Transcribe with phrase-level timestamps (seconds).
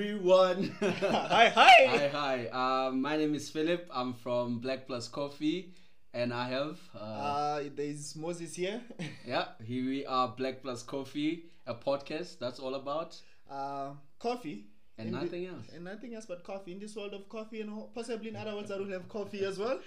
[0.00, 0.76] everyone.
[0.80, 1.86] hi, hi.
[1.88, 2.46] Hi, hi.
[2.88, 3.88] Um, my name is Philip.
[3.90, 5.72] I'm from Black Plus Coffee,
[6.12, 6.78] and I have.
[6.94, 8.82] Uh, Uh, there's Moses here.
[9.26, 13.16] yeah, here we are, Black Plus Coffee, a podcast that's all about.
[13.50, 14.66] Uh, coffee.
[14.98, 15.64] And In the- nothing else.
[15.74, 16.72] And nothing else but coffee.
[16.72, 19.58] In this world of coffee, and possibly in other worlds, I will have coffee as
[19.58, 19.80] well.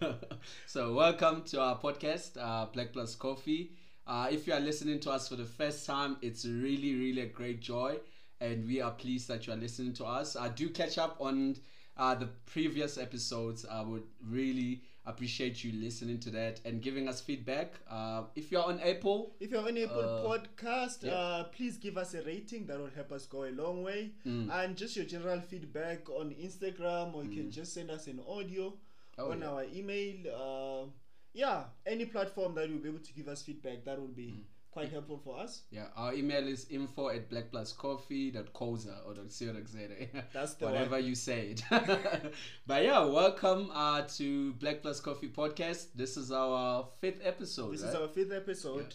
[0.66, 3.72] so, welcome to our podcast, uh, Black Plus Coffee.
[4.06, 7.26] Uh, if you are listening to us for the first time, it's really, really a
[7.26, 7.96] great joy,
[8.40, 10.36] and we are pleased that you are listening to us.
[10.36, 11.56] Uh, do catch up on
[11.96, 13.64] uh, the previous episodes.
[13.70, 17.74] I would really appreciate you listening to that and giving us feedback.
[17.88, 21.12] Uh, if you're on Apple, If you're on Apple Uh, Podcast, yeah.
[21.12, 22.66] uh, please give us a rating.
[22.66, 24.10] That will help us go a long way.
[24.26, 24.50] Mm.
[24.52, 28.74] And just your general feedback on Instagram, or you can just send us an audio
[29.18, 29.48] Oh, on yeah.
[29.48, 30.16] our email.
[30.28, 30.90] Uh,
[31.32, 34.42] yeah, any platform that you'll be able to give us feedback, that will be Mm.
[34.76, 35.62] Quite helpful for us.
[35.70, 40.22] yeah, our email is info at blackpluscoffee.coza or .co.za.
[40.34, 41.04] That's the whatever one.
[41.06, 41.62] you say it.
[42.66, 45.86] but yeah, welcome uh, to Black Plus Coffee podcast.
[45.94, 47.72] This is our fifth episode.
[47.72, 47.88] This right?
[47.88, 48.94] is our fifth episode.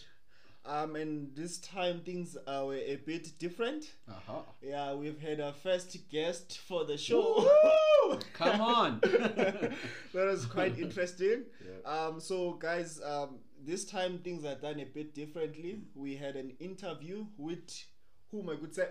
[0.64, 3.92] Um, and this time things are a bit different.
[4.08, 4.42] uh-huh.
[4.62, 7.50] Yeah, we've had our first guest for the show.
[8.34, 9.00] Come on.
[9.02, 9.72] that
[10.14, 11.44] was quite interesting.
[11.84, 15.80] Um, so guys, um, this time things are done a bit differently.
[15.94, 17.68] We had an interview with
[18.30, 18.86] whom I could say.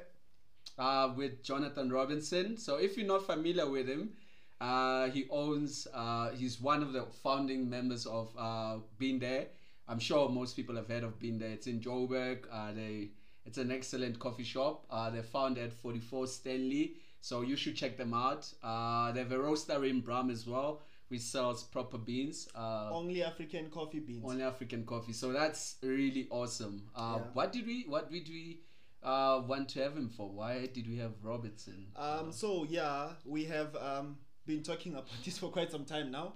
[0.77, 2.57] uh, with Jonathan Robinson.
[2.57, 4.11] So if you're not familiar with him,
[4.59, 5.87] uh, he owns.
[5.93, 9.47] Uh, he's one of the founding members of uh, Bean There.
[9.91, 11.49] I'm sure most people have heard of Bean There.
[11.49, 12.45] It's in Joburg.
[12.49, 13.09] Uh, they.
[13.45, 14.85] It's an excellent coffee shop.
[14.89, 16.93] Uh, they're found at 44 Stanley.
[17.19, 18.51] So you should check them out.
[18.63, 22.47] Uh, they have a roaster in Braam as well, which sells proper beans.
[22.55, 24.23] Uh, Only African coffee beans.
[24.25, 25.11] only African coffee.
[25.13, 26.83] So that's really awesome.
[26.95, 27.23] Uh, Yeah.
[27.33, 28.61] What did we what did we
[29.03, 30.29] uh, want to have him for?
[30.29, 31.87] Why did we have Robertson?
[31.97, 36.33] Um, so yeah, we have um, been talking about this for quite some time now.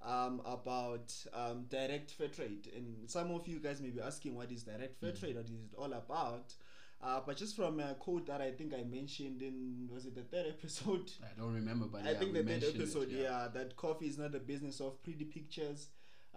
[0.00, 4.50] Um, about um, direct fair trade, and some of you guys may be asking what
[4.52, 6.54] is direct fair trade, what is it all about?
[7.02, 10.22] Uh, but just from a quote that I think I mentioned in was it the
[10.22, 11.10] third episode?
[11.22, 13.48] I don't remember, but I yeah, think the third mentioned it, episode, yeah.
[13.54, 15.88] that coffee is not the business of pretty pictures,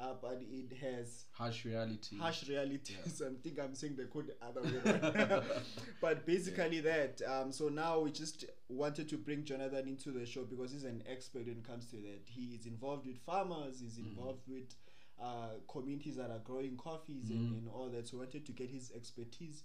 [0.01, 2.17] uh, but it has Harsh reality.
[2.17, 3.21] harsh realities.
[3.25, 5.41] I think I'm saying the code other way
[6.01, 7.21] but basically that.
[7.27, 11.03] Um, so now we just wanted to bring Jonathan into the show because he's an
[11.09, 12.21] expert when it comes to that.
[12.25, 13.79] He is involved with farmers.
[13.81, 14.09] He's Mm-hmm.
[14.17, 14.73] involved with
[15.21, 17.33] uh, communities that are growing coffees Mm-hmm.
[17.53, 18.07] and, and all that.
[18.07, 19.63] So we wanted to get his expertise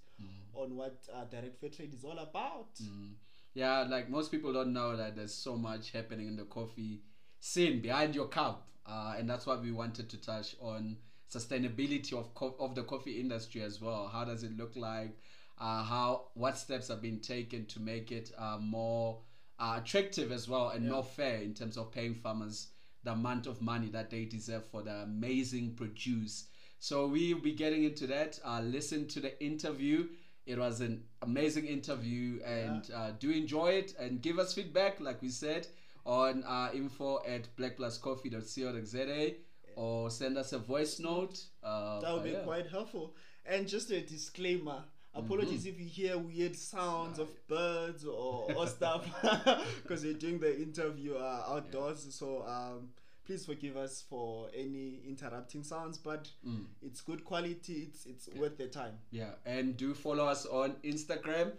[0.54, 2.74] on what uh, direct fair trade is all about.
[2.82, 3.12] Mm.
[3.54, 7.00] Yeah, like most people don't know that there's so much happening in the coffee
[7.46, 10.96] scene behind your cup, uh, and that's what we wanted to touch on
[11.32, 14.08] sustainability of co- of the coffee industry as well.
[14.12, 15.16] How does it look like?
[15.58, 19.20] Uh, how what steps have been taken to make it uh, more
[19.58, 22.68] uh, attractive as well and more fair in terms of paying farmers
[23.04, 26.48] the amount of money that they deserve for the amazing produce.
[26.80, 28.38] So we'll be getting into that.
[28.44, 30.08] Uh, listen to the interview.
[30.44, 35.22] It was an amazing interview, and uh, do enjoy it and give us feedback, like
[35.22, 35.66] we said,
[36.06, 39.34] on uh, info at blackpluscoffee.co.za
[39.76, 41.38] or send us a voice note.
[41.62, 42.38] Uh, That would be yeah.
[42.40, 43.14] quite helpful.
[43.44, 44.84] And just a disclaimer.
[45.14, 45.68] Apologies Mm-hmm.
[45.68, 49.04] if you hear weird sounds of birds or, or stuff
[49.82, 52.06] because we're doing the interview uh, outdoors.
[52.14, 52.90] So um,
[53.24, 56.66] please forgive us for any interrupting sounds, but Mm.
[56.82, 57.88] it's good quality.
[57.88, 58.98] It's it's worth the time.
[59.10, 61.52] Yeah, and do follow us on Instagram,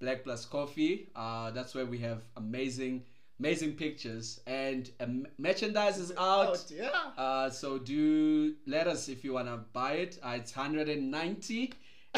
[0.00, 1.08] Black Plus Coffee.
[1.14, 3.04] Uh, that's where we have amazing,
[3.38, 6.48] amazing pictures and um, merchandise is out.
[6.48, 6.90] Out, yeah.
[7.16, 10.18] Uh, so do let us if you wanna buy it.
[10.22, 11.72] Uh, it's 190,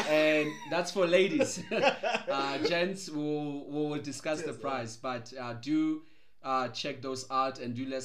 [0.09, 1.63] and that's for ladies.
[1.71, 6.01] uh, gents, will we'll discuss the price, but uh, do.
[6.43, 8.03] Uh, check those out and do let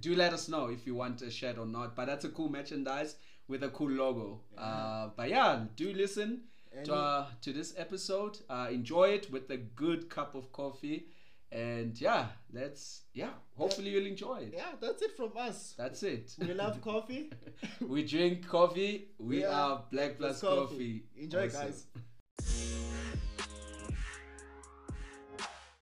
[0.00, 1.94] do let us know if you want a shirt or not.
[1.94, 3.16] But that's a cool merchandise
[3.48, 4.40] with a cool logo.
[4.56, 6.42] Uh, but yeah, do listen
[6.74, 8.38] And to, uh, to this episode.
[8.48, 11.06] Uh, enjoy it with a good cup of coffee,
[11.54, 13.30] and yeah, let's yeah.
[13.56, 14.54] Hopefully you'll enjoy it.
[14.56, 15.74] yeah, that's it from us.
[15.78, 16.34] That's it.
[16.38, 17.30] We love coffee.
[17.80, 19.08] we drink coffee.
[19.18, 21.04] We Yeah, are Black Plus Plus Coffee.
[21.16, 21.60] Enjoy, Awesome.
[21.60, 21.86] guys.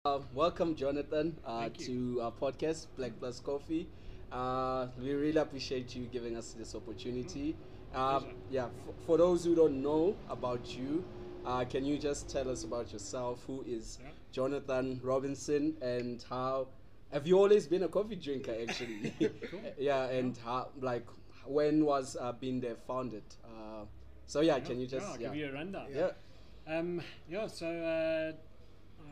[0.03, 3.87] Uh, welcome, Jonathan, uh, to our podcast, Black Plus Coffee.
[4.31, 7.55] Uh, we really appreciate you giving us this opportunity.
[7.93, 11.03] Uh, yeah, f- for those who don't know about you,
[11.45, 13.43] uh, can you just tell us about yourself?
[13.47, 14.09] Who is Yeah.
[14.31, 16.67] Jonathan Robinson and how
[17.11, 19.13] have you always been a coffee drinker actually?
[19.77, 21.07] yeah, and how like
[21.45, 23.23] when was uh, Bean There founded?
[23.43, 23.85] Uh,
[24.25, 25.87] so yeah, can you just yeah, yeah give you a rundown.
[25.93, 26.11] yeah
[26.67, 28.31] Um, yeah, so uh,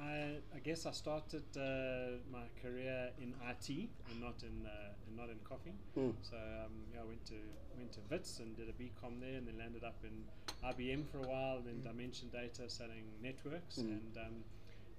[0.01, 5.17] I, I guess I started uh, my career in IT and not in uh, and
[5.17, 5.73] not in coffee.
[5.97, 6.13] Mm.
[6.21, 7.39] So um, yeah, I went to
[7.77, 10.23] went to Wits and did a BCom there, and then landed up in
[10.63, 13.91] IBM for a while, and then Dimension Data selling networks, Mm.
[13.97, 14.43] and um,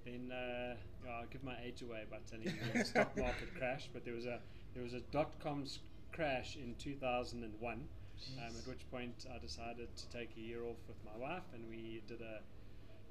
[0.05, 0.75] then uh,
[1.05, 3.89] yeah, I'll give my age away by telling you the stock market crash.
[3.93, 4.39] But there was a
[4.73, 5.65] there was a dot com
[6.11, 7.87] crash in 2001.
[8.37, 11.63] Um, at which point I decided to take a year off with my wife, and
[11.67, 12.37] we did a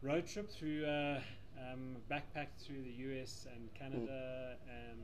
[0.07, 1.19] road trip through, uh,
[1.59, 5.01] um, backpacked through the US and Canada, and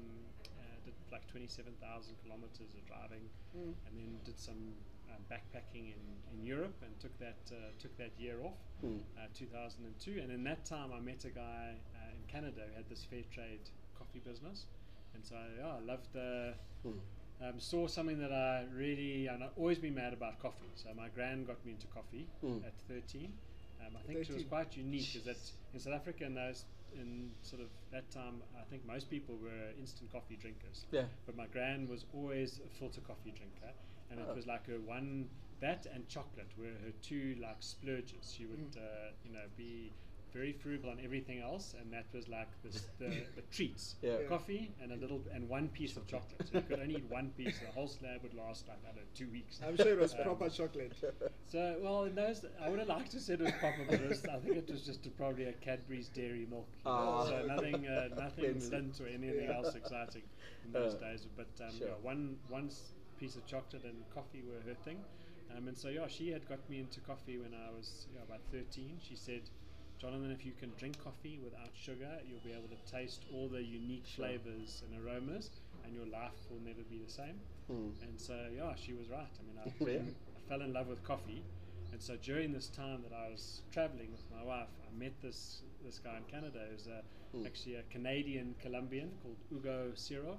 [0.61, 3.75] uh, did like 27,000 kilometers of driving, Mm.
[3.89, 4.75] and then did some
[5.11, 6.05] um, backpacking in,
[6.39, 9.01] in Europe, and took that uh, took that year off, Mm.
[9.17, 10.21] uh, 2002.
[10.23, 13.23] And in that time, I met a guy uh, in Canada who had this fair
[13.33, 14.67] trade coffee business,
[15.15, 16.55] and so yeah, I loved the
[16.85, 17.01] Mm.
[17.43, 20.71] um, saw something that I really, and I've always been mad about coffee.
[20.75, 22.65] So my grand got me into coffee Mm.
[22.65, 23.33] at 13.
[23.81, 25.39] Um, I think it was quite unique because that
[25.75, 26.65] in South Africa in those
[26.95, 30.87] in sort of that time, I think most people were instant coffee drinkers.
[30.91, 31.05] Yeah.
[31.27, 33.73] But my gran was always a filter coffee drinker,
[34.11, 34.31] and Oh.
[34.31, 35.29] it was like her one
[35.61, 38.33] that and chocolate were her two like splurges.
[38.33, 38.77] She would, Mm.
[38.79, 39.95] uh, you know, be
[40.33, 42.69] very frugal on everything else, and that was like the
[42.99, 44.19] the, the treats Yeah.
[44.21, 44.27] Yeah.
[44.29, 46.47] coffee and a little and one piece of chocolate.
[46.49, 47.59] So you could only eat one piece.
[47.61, 49.61] The whole slab would last like I don't know two weeks.
[49.63, 50.93] I'm sure it was Um, proper chocolate.
[51.49, 54.09] So well, in those I would have liked to say it was proper, but it
[54.09, 56.69] was, I think it was just a, probably a Cadbury's Dairy Milk.
[56.85, 57.25] you know, Ah.
[57.25, 59.05] so nothing, uh, nothing Fancy.
[59.05, 59.57] Or anything Yeah.
[59.57, 60.25] else exciting
[60.65, 61.25] in those Uh, days.
[61.37, 61.89] But um, sure.
[61.89, 64.99] yeah, one one s- piece of chocolate and coffee were her thing.
[65.57, 68.41] Um, and so yeah, she had got me into coffee when I was yeah, about
[68.53, 68.99] 13.
[69.07, 69.43] She said.
[69.99, 73.63] Jonathan, if you can drink coffee without sugar, you'll be able to taste all the
[73.65, 74.27] unique Sure.
[74.27, 75.49] flavors and aromas,
[75.85, 77.41] and your life will never be the same.
[77.73, 77.93] Mm.
[78.03, 79.25] And so, yeah, she was right.
[79.41, 80.01] I mean, I, Yeah.
[80.37, 81.43] I fell in love with coffee.
[81.93, 85.63] And so during this time that I was traveling with my wife, I met this
[85.83, 87.01] this guy in Canada who's a,
[87.35, 87.47] Mm.
[87.47, 90.37] actually a Canadian Colombian called Hugo Ciro.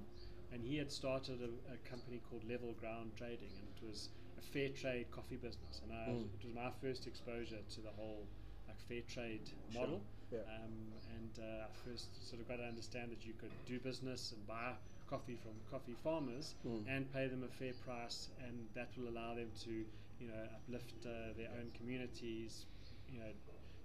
[0.52, 4.42] And he had started a, a company called Level Ground Trading, and it was a
[4.42, 5.82] fair trade coffee business.
[5.84, 6.34] And I, Mm.
[6.34, 8.28] it was my first exposure to the whole
[8.68, 9.82] like fair trade Sure.
[9.82, 10.02] model.
[10.32, 10.40] Yeah.
[10.56, 14.32] Um, and uh, I first sort of got to understand that you could do business
[14.34, 14.76] and buy
[15.08, 16.86] coffee from coffee farmers Mm.
[16.88, 19.86] and pay them a fair price, and that will allow them to,
[20.20, 22.66] you know, uplift uh, their own communities,
[23.08, 23.32] you know,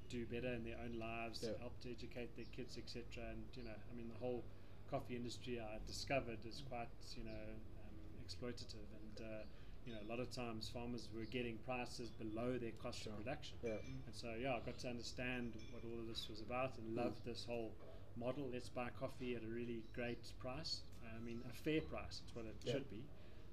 [0.08, 1.56] do better in their own lives, Yeah.
[1.58, 3.30] help to educate their kids, etc.
[3.30, 4.44] And you know, I mean, the whole
[4.92, 7.44] coffee industry I discovered is quite, you know,
[7.80, 9.44] um, exploitative, and uh,
[9.86, 13.12] you know, a lot of times farmers were getting prices below their cost Sure.
[13.12, 13.56] of production.
[13.64, 13.78] Yeah.
[14.06, 17.24] And so, yeah, I got to understand what all of this was about and loved
[17.24, 17.72] this whole
[18.16, 18.50] model.
[18.52, 20.84] Let's buy coffee at a really great price.
[21.02, 22.20] I mean, a fair price.
[22.24, 22.72] It's what it Yeah.
[22.74, 23.02] should be.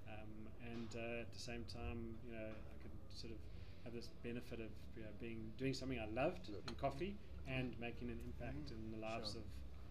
[0.07, 3.39] Um, and uh, at the same time, you know, I could sort of
[3.85, 8.09] have this benefit of you know, being doing something I loved in coffee and making
[8.09, 8.75] an impact Mhm.
[8.75, 9.41] in the lives Sure.
[9.41, 9.47] of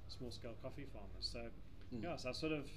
[0.08, 1.28] small-scale coffee farmers.
[1.32, 1.40] So,
[1.94, 2.02] Mm.
[2.02, 2.69] yeah, so I sort of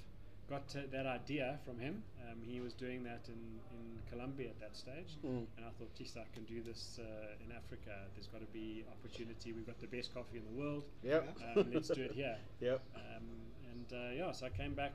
[0.48, 2.02] got that idea from him.
[2.28, 5.16] Um, he was doing that in, in Colombia at that stage.
[5.24, 5.46] Mm.
[5.56, 7.92] And I thought, geez, I can do this uh, in Africa.
[8.14, 9.52] There's got to be opportunity.
[9.52, 10.84] We've got the best coffee in the world.
[11.02, 11.36] Yep.
[11.56, 12.36] Um, let's do it here.
[12.60, 12.80] Yep.
[12.94, 13.24] Um,
[13.72, 14.94] and uh, yeah, so I came back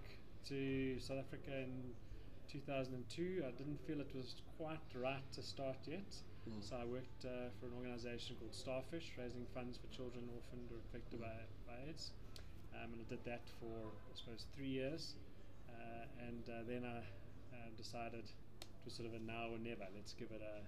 [0.49, 1.93] to South Africa in
[2.51, 3.43] 2002.
[3.45, 6.07] I didn't feel it was quite right to start yet.
[6.47, 6.61] Mm.
[6.63, 10.79] So I worked uh, for an organization called Starfish, raising funds for children orphaned or
[10.89, 11.35] affected by,
[11.67, 12.11] by AIDS.
[12.77, 15.15] Um, and I did that for, I suppose, three years.
[15.69, 16.99] Uh, and uh, then I
[17.55, 19.85] uh, decided it was sort of a now or never.
[19.95, 20.61] Let's give it a,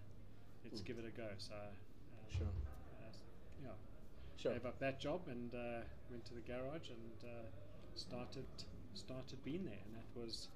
[0.63, 0.85] let's Mm.
[0.85, 1.27] give it a go.
[1.37, 2.47] So, um, Sure.
[2.47, 3.11] uh,
[3.63, 3.69] yeah,
[4.37, 4.53] Sure.
[4.53, 7.45] gave up that job and uh, went to the garage and uh,
[7.95, 8.45] started
[8.95, 10.49] started Bean There, and that was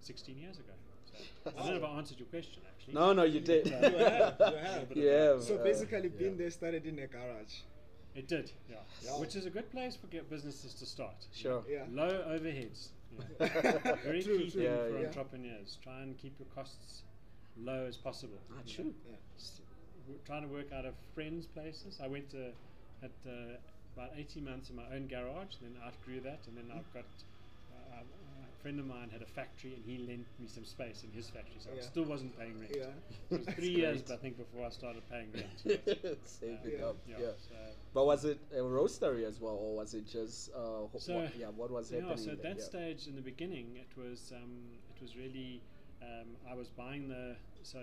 [0.00, 0.72] 16 years ago.
[1.06, 2.94] So I don't know if I answered your question actually.
[2.94, 3.66] No, no, you did.
[3.66, 4.88] You have, you have.
[4.88, 5.38] bit of Yeah.
[5.40, 6.18] So uh, basically, yeah.
[6.18, 7.60] Bean There started in a garage.
[8.14, 8.76] It did, yeah.
[9.04, 9.10] Yeah.
[9.18, 11.26] Which is a good place for get businesses to start.
[11.32, 11.62] Sure.
[11.68, 11.82] Yeah.
[11.90, 12.88] Low overheads.
[13.40, 13.96] yeah.
[14.04, 14.62] Very True, key true.
[14.62, 15.06] thing Yeah, for yeah.
[15.06, 15.78] entrepreneurs.
[15.82, 17.02] Try and keep your costs
[17.56, 18.38] low as possible.
[18.52, 18.84] Ah, you true.
[18.84, 18.90] know.
[19.10, 19.16] Yeah.
[19.36, 19.60] S-
[20.06, 22.00] w- trying to work out of friends' places.
[22.02, 22.52] I went to
[23.00, 23.56] had uh,
[23.96, 27.04] about 18 months in my own garage, then outgrew that, and then I've got
[27.72, 28.33] uh, a
[28.64, 31.58] friend of mine had a factory, and he lent me some space in his factory,
[31.58, 32.72] so I still wasn't paying rent.
[32.74, 32.84] Yeah.
[33.30, 34.16] It was That's three years, great.
[34.16, 35.56] I think, before I started paying rent.
[35.66, 36.86] but, Saving Yeah.
[36.86, 36.96] up.
[37.06, 37.32] yeah, Yeah.
[37.46, 40.48] so- But was it a roastery as well, or was it just?
[40.54, 41.48] Uh, So, what, yeah.
[41.60, 42.24] What was yeah, happening?
[42.24, 42.70] so at that yeah.
[42.72, 44.54] stage in the beginning, it was um,
[44.96, 45.60] it was really
[46.00, 47.80] um, I was buying the so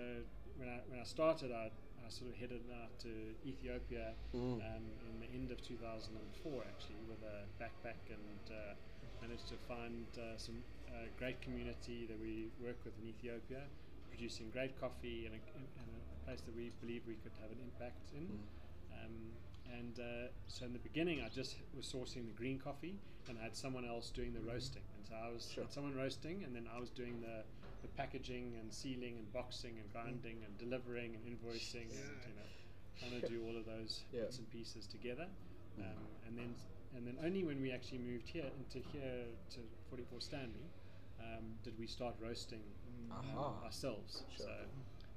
[0.58, 1.70] when I when I started, I,
[2.04, 3.10] I sort of headed out to
[3.46, 4.58] Ethiopia Mm.
[4.68, 8.74] um, in the end of 2004 actually with a backpack and uh,
[9.22, 10.58] managed to find uh, some
[10.90, 13.62] uh, great community that we work with in Ethiopia,
[14.10, 17.62] producing great coffee and a, and a place that we believe we could have an
[17.62, 18.26] impact in.
[18.26, 18.98] Mm.
[18.98, 19.14] Um,
[19.78, 22.98] and uh, so in the beginning, I just was sourcing the green coffee,
[23.28, 24.82] and I had someone else doing the roasting.
[24.98, 25.64] And so I was Sure.
[25.64, 27.46] had someone roasting, and then I was doing the,
[27.80, 32.48] the packaging and sealing and boxing and grinding and delivering and invoicing and you know
[32.98, 34.22] trying to do all of those Yeah.
[34.22, 35.26] bits and pieces together.
[35.78, 36.54] Um, and then
[36.96, 40.66] and then only when we actually moved here into here to 44 Stanley
[41.20, 42.62] um, did we start roasting
[43.10, 43.64] um, Aha.
[43.64, 44.24] ourselves.
[44.36, 44.46] Sure.
[44.46, 44.52] So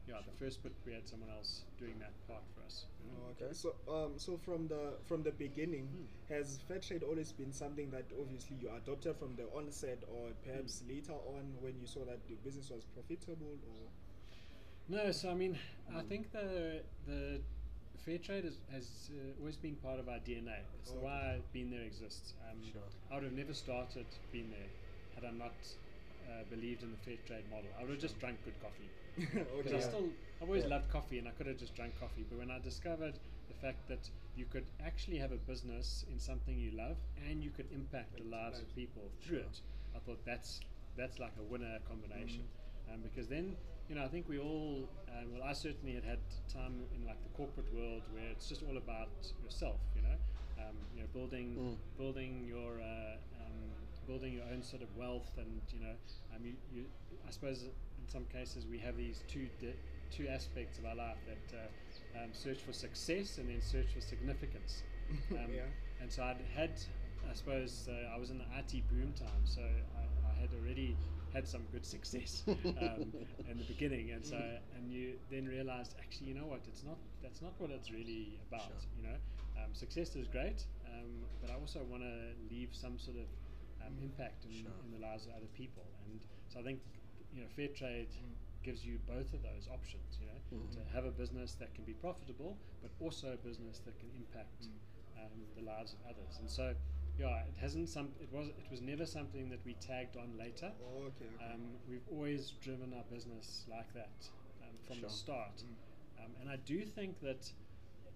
[0.07, 2.85] yeah, the first bit we had someone else doing that part for us.
[3.03, 3.17] you know.
[3.25, 3.45] Oh, okay.
[3.45, 3.53] Okay.
[3.53, 6.33] So, um, so from the from the beginning, Hmm.
[6.33, 10.81] has fair trade always been something that obviously you adopted from the onset, or perhaps
[10.81, 10.89] Hmm.
[10.89, 13.89] later on when you saw that the business was profitable, or
[14.87, 15.57] No, so I mean,
[15.95, 17.41] I think the the
[17.97, 20.59] fair trade has, has uh, always been part of our DNA.
[20.77, 21.01] It's Okay.
[21.01, 22.33] why Bean There exists.
[22.49, 22.81] Um, Sure.
[23.09, 24.69] I would have never started Bean There
[25.13, 25.67] had I not
[26.27, 27.71] uh, believed in the fair trade model.
[27.77, 28.91] I would have just drank good coffee.
[29.17, 30.69] Because okay, I still, I've always Yeah.
[30.69, 32.23] loved coffee, and I could have just drank coffee.
[32.23, 36.57] But when I discovered the fact that you could actually have a business in something
[36.57, 39.61] you love, and you could impact the lives of people through it,
[39.95, 40.61] I thought that's
[40.95, 42.49] that's like a winner combination.
[42.91, 43.57] Um, because then,
[43.89, 46.19] you know, I think we all, um, well, I certainly had had
[46.51, 49.09] time in like the corporate world where it's just all about
[49.43, 49.79] yourself.
[49.95, 50.17] You know,
[50.59, 51.77] um, you know, building Mm.
[51.97, 53.71] building your uh, um,
[54.07, 55.95] building your own sort of wealth, and you know,
[56.35, 56.85] um, you, you,
[57.27, 59.75] I suppose in some cases we have these two di-
[60.11, 64.01] two aspects of our life that uh, um, search for success and then search for
[64.01, 64.83] significance.
[65.31, 65.69] Um, Yeah.
[66.01, 66.73] And so I'd had,
[67.29, 70.97] I suppose, uh, I was in the IT boom time, so I, I had already
[71.35, 72.43] had some good success
[72.77, 73.13] um,
[73.49, 74.37] in the beginning, and so
[74.75, 78.39] and you then realized actually, you know what, it's not that's not what it's really
[78.47, 78.67] about.
[78.81, 78.91] Sure.
[78.95, 79.17] You know,
[79.63, 83.29] um, success is great, um, but I also want to leave some sort of
[83.85, 84.71] um, impact in, Sure.
[84.83, 86.81] in the lives of other people, and so I think
[87.31, 88.15] you know fair trade
[88.63, 90.17] gives you both of those options.
[90.19, 90.71] You know, Mhm.
[90.73, 94.69] to have a business that can be profitable, but also a business that can impact
[95.17, 96.39] um, the lives of others.
[96.39, 96.75] And so,
[97.17, 98.09] yeah, it hasn't some.
[98.19, 100.71] It was it was never something that we tagged on later.
[100.81, 101.53] Oh, okay, okay.
[101.53, 104.27] Um, we've always driven our business like that
[104.61, 105.09] um, from Sure.
[105.09, 105.63] the start,
[106.19, 107.51] um, and I do think that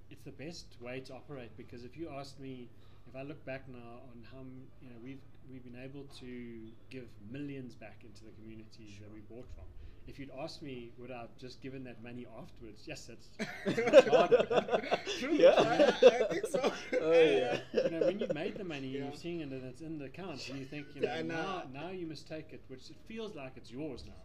[0.10, 2.70] it's the best way to operate because if you ask me,
[3.08, 6.72] if I look back now on how m- you know we've we've been able to
[6.90, 9.66] give millions back into the communities that we bought from.
[10.10, 12.82] If you'd asked me, would I have just given that money afterwards?
[12.88, 13.30] Yes, that's,
[13.66, 14.98] that's harder.
[15.20, 15.34] True.
[15.34, 15.54] Yeah.
[15.58, 16.72] I, I think so.
[17.02, 17.60] Oh, yeah.
[17.74, 19.02] you know, when you've made the money Yeah.
[19.02, 21.22] and you've seen it and it's in the account, and you think, you know, Yeah,
[21.22, 24.22] now, now- now you must take it, which it feels like it's yours now,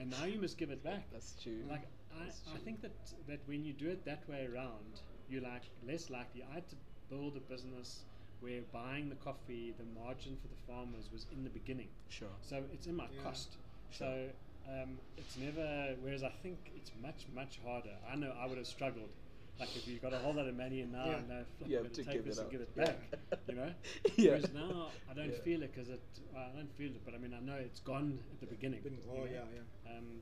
[0.00, 1.04] and now you must give it back.
[1.12, 1.62] That's true.
[1.68, 1.82] Like
[2.18, 2.60] I, That's I true.
[2.64, 2.92] think that
[3.28, 6.42] that when you do it that way around, you're like less likely.
[6.50, 6.76] I had to
[7.10, 8.04] build a business
[8.40, 12.28] where buying the coffee, the margin for the farmers was in the beginning, Sure.
[12.42, 13.22] so it's in my Yeah.
[13.22, 13.56] cost.
[13.90, 14.06] Sure.
[14.06, 14.28] So
[14.68, 15.94] um, it's never.
[16.02, 17.96] Whereas I think it's much much harder.
[18.10, 19.10] I know I would have struggled.
[19.58, 21.20] Like if you got a whole lot of money and now Yeah.
[21.28, 22.84] no, flip, You I'm gonna to take this and give it Yeah.
[22.84, 22.98] back.
[23.48, 23.72] You know.
[24.16, 24.30] Yeah.
[24.32, 25.38] Whereas now I don't Yeah.
[25.40, 26.02] feel it because it.
[26.36, 28.82] I don't feel it, but I mean I know it's gone at the beginning.
[28.82, 29.24] Been- you oh, know?
[29.24, 29.96] yeah, yeah.
[29.96, 30.20] Um,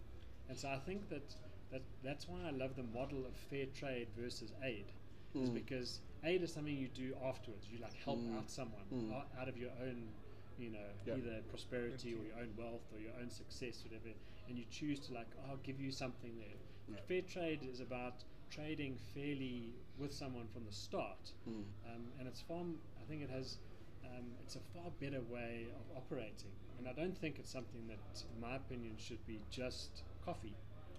[0.48, 1.34] and so I think that,
[1.72, 4.86] that that's why I love the model of fair trade versus aid,
[5.34, 5.54] is Mm.
[5.54, 7.66] because aid is something you do afterwards.
[7.68, 8.36] You like help Mm.
[8.38, 9.12] out someone Mm.
[9.36, 10.12] out, of your own,
[10.58, 11.16] you know, Yeah.
[11.16, 14.10] either prosperity or your own wealth or your own success, whatever.
[14.48, 16.58] And you choose to like, oh, I'll give you something there.
[16.88, 17.00] Yeah.
[17.08, 21.64] Fair trade is about trading fairly with someone from the start, Mm.
[21.86, 22.62] um, and it's far.
[23.00, 23.58] I think it has.
[24.04, 28.22] Um, it's a far better way of operating, and I don't think it's something that,
[28.34, 30.54] in my opinion, should be just coffee.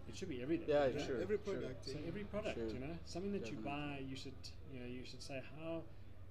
[0.07, 0.69] It should be everything.
[0.69, 1.05] Yeah, you know?
[1.05, 1.21] sure.
[1.21, 1.53] Every sure.
[1.53, 1.85] product.
[1.85, 2.67] So every product, Sure.
[2.67, 4.33] you know, something that you buy, you should,
[4.73, 5.83] you know, you should say how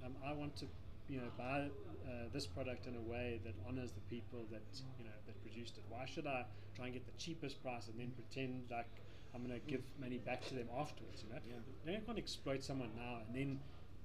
[0.05, 0.67] um, I want to,
[1.09, 1.71] you know, buy
[2.07, 4.63] uh, this product in a way that honors the people that
[4.99, 5.85] you know that produced it.
[5.89, 6.45] Why should I
[6.75, 8.89] try and get the cheapest price and then pretend like
[9.35, 11.25] I'm going to give money back to them afterwards?
[11.25, 11.41] You know,
[11.87, 11.99] Yeah.
[11.99, 13.61] you can't exploit someone now and then.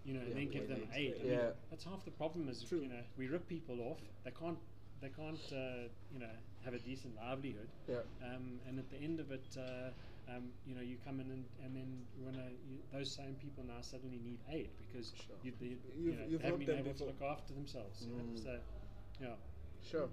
[0.06, 1.16] You know, and then give them aid.
[1.20, 1.52] I mean, Yeah.
[1.70, 2.48] that's half the problem.
[2.48, 2.80] Is True.
[2.80, 4.00] you know we rip people off.
[4.24, 4.58] They can't,
[5.02, 6.32] they can't, uh, you know,
[6.64, 7.98] have a decent livelihood Yeah.
[8.24, 9.92] um, and at the end of it, uh,
[10.36, 13.64] um, you know, you come in and, and then you wanna, you, those same people
[13.68, 15.36] now suddenly need aid because Sure.
[15.44, 18.06] you, they, you You've- know, you've they haven't been them able to look after themselves.
[18.06, 18.44] you know, Mm.
[18.44, 18.60] So,
[19.22, 19.36] yeah.
[19.82, 20.10] Sure.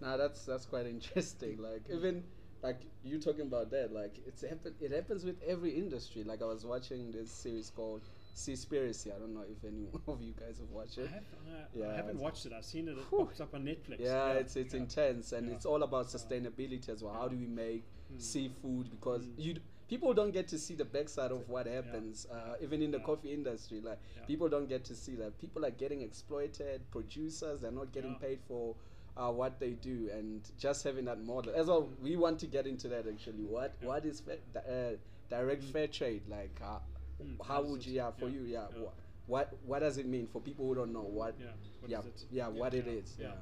[0.00, 1.58] Now that's that's quite interesting.
[1.62, 2.24] Like even
[2.62, 6.24] like you talking about that, like it's happen it happens with every industry.
[6.24, 8.02] Like I was watching this series called
[8.34, 9.14] Seaspiracy.
[9.14, 11.02] I don't know if any of you guys have watched it.
[11.02, 11.10] I, it.
[11.10, 12.52] have, uh, Yeah, I haven't watched it.
[12.56, 12.92] I've seen it.
[12.92, 14.00] It pops up on Netflix.
[14.00, 14.80] Yeah, it's it's yeah.
[14.80, 15.54] intense and Yeah.
[15.54, 17.12] it's all about sustainability as well.
[17.12, 18.20] How do we make Mm.
[18.20, 18.90] seafood?
[18.90, 19.32] Because Mm.
[19.38, 19.54] you
[19.88, 22.24] people don't get to see the backside of what happens.
[22.26, 23.04] Uh, even in the Yeah.
[23.04, 24.24] coffee industry, like Yeah.
[24.26, 25.36] people don't get to see that.
[25.40, 26.80] People are getting exploited.
[26.92, 28.18] Producers they're not getting Yeah.
[28.28, 28.76] paid for.
[29.16, 32.64] Uh, what they do and just having that model as well we want to get
[32.66, 33.88] into that actually what Yeah.
[33.88, 34.96] what is uh,
[35.28, 35.72] direct Mm.
[35.72, 36.78] fair trade like uh,
[37.20, 38.78] Mm, how would you yeah for yeah, you yeah, yeah.
[38.82, 38.92] wha-
[39.26, 41.52] what what does it mean for people who don't know what Yeah.
[41.80, 42.24] What yeah it?
[42.30, 43.32] yeah what it is Yeah.
[43.34, 43.40] yeah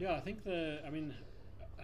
[0.00, 0.80] Yeah, I think the.
[0.86, 1.14] I mean,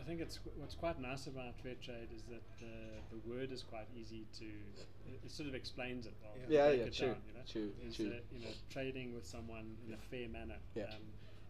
[0.06, 3.88] think it's what's quite nice about fair trade is that the the word is quite
[3.96, 4.44] easy to.
[4.44, 6.14] It, it sort of explains it.
[6.48, 6.70] Yeah.
[6.70, 7.40] Yeah, yeah, true, down, you know?
[7.50, 8.12] true, Is true.
[8.32, 10.58] you know trading with someone in a fair manner.
[10.74, 10.84] Yeah.
[10.84, 11.02] Um,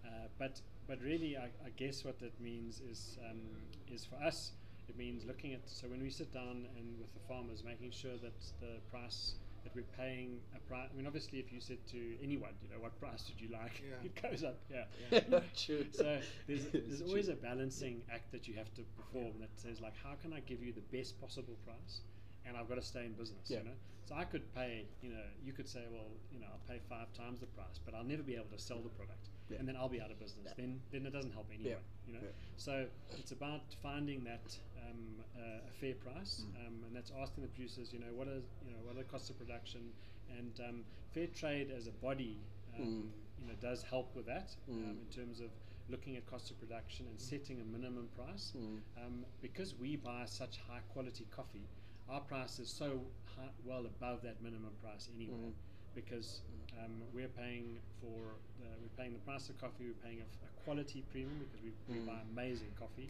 [0.05, 0.09] uh,
[0.39, 3.41] but but really, I, I guess what that means is um,
[3.89, 4.53] is for us.
[4.87, 8.19] It means looking at so when we sit down and with the farmers, making sure
[8.23, 10.89] that the price that we're paying a price.
[10.93, 13.83] I mean, obviously, if you said to anyone, you know, what price would you like?
[13.83, 13.97] Yeah.
[14.05, 14.61] It goes up.
[14.71, 15.41] Yeah.
[15.57, 17.09] true So there's, It's there's true.
[17.09, 20.41] always a balancing act that you have to perform that says like, how can I
[20.41, 22.01] give you the best possible price,
[22.47, 23.49] and I've got to stay in business.
[23.51, 23.59] Yeah.
[23.59, 24.87] You know, so I could pay.
[25.03, 27.95] You know, you could say, well, you know, I'll pay five times the price, but
[27.95, 29.59] I'll never be able to sell the product, Yeah.
[29.59, 30.45] and then I'll be out of business.
[30.47, 30.53] Yeah.
[30.57, 31.81] Then then it doesn't help anyone.
[32.07, 32.21] You know,
[32.57, 32.87] so
[33.19, 36.67] it's about finding that um, uh, a fair price, Mm.
[36.67, 39.05] um, and that's asking the producers, you know, what is you know what are the
[39.05, 39.93] costs of production,
[40.39, 42.37] and um, fair trade as a body,
[42.79, 43.11] um, Mm.
[43.41, 45.01] you know, does help with that um, Mm.
[45.01, 45.51] in terms of
[45.89, 48.53] looking at cost of production and setting a minimum price.
[48.57, 48.81] Mm.
[49.03, 51.67] Um, because we buy such high quality coffee,
[52.09, 53.01] our price is so
[53.37, 55.35] high, well above that minimum price anyway.
[55.35, 55.53] Mm.
[55.95, 56.41] Because
[56.83, 60.49] um, we're paying for the, we're paying the price of coffee, we're paying a, a
[60.65, 62.07] quality premium because we, we Mm.
[62.07, 63.09] buy amazing coffee.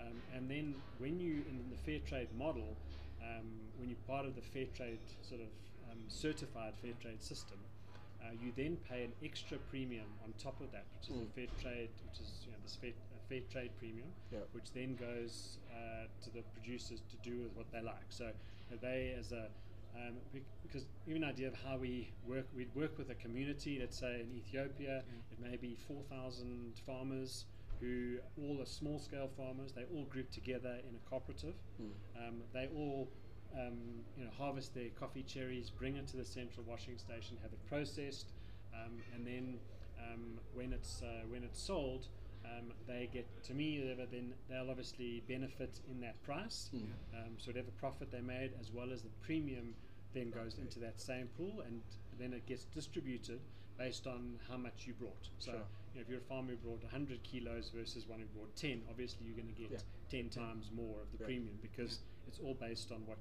[0.00, 2.76] Um, and then when you in the fair trade model,
[3.22, 5.48] um, when you're part of the fair trade sort of
[5.90, 7.58] um, certified fair trade system,
[8.20, 11.32] uh, you then pay an extra premium on top of that, which is Mm.
[11.34, 12.92] fair trade, which is you know this fair,
[13.28, 14.40] fair trade premium, Yeah.
[14.52, 18.06] which then goes uh, to the producers to do with what they like.
[18.08, 18.30] So
[18.80, 19.48] they, as a
[19.96, 20.16] um,
[20.62, 23.78] because even an idea of how we work, we'd work with a community.
[23.80, 25.02] Let's say in Ethiopia,
[25.32, 27.46] it may be four thousand farmers
[27.80, 29.72] who all are small scale farmers.
[29.72, 31.54] They all group together in a cooperative.
[31.80, 32.28] Mm.
[32.28, 33.08] Um, they all
[33.54, 33.78] um,
[34.18, 37.66] you know harvest their coffee cherries, bring it to the central washing station, have it
[37.66, 38.32] processed,
[38.74, 39.58] um, and then
[39.98, 42.08] um, when it's uh, when it's sold,
[42.46, 43.80] um, they get to me.
[43.80, 46.70] whatever, Then they'll obviously benefit in that price.
[46.74, 46.80] Mm.
[47.14, 49.74] Um, so whatever profit they made, as well as the premium,
[50.14, 51.82] then goes into that same pool, and
[52.18, 53.40] then it gets distributed
[53.78, 55.28] based on how much you brought.
[55.38, 55.60] So Sure.
[55.92, 58.82] you know, if you're a farmer who brought 100 kilos versus one who brought 10,
[58.88, 59.78] obviously you're going to get Yeah.
[60.22, 61.26] 10 times more of the Yeah.
[61.26, 63.18] premium because it's all based on what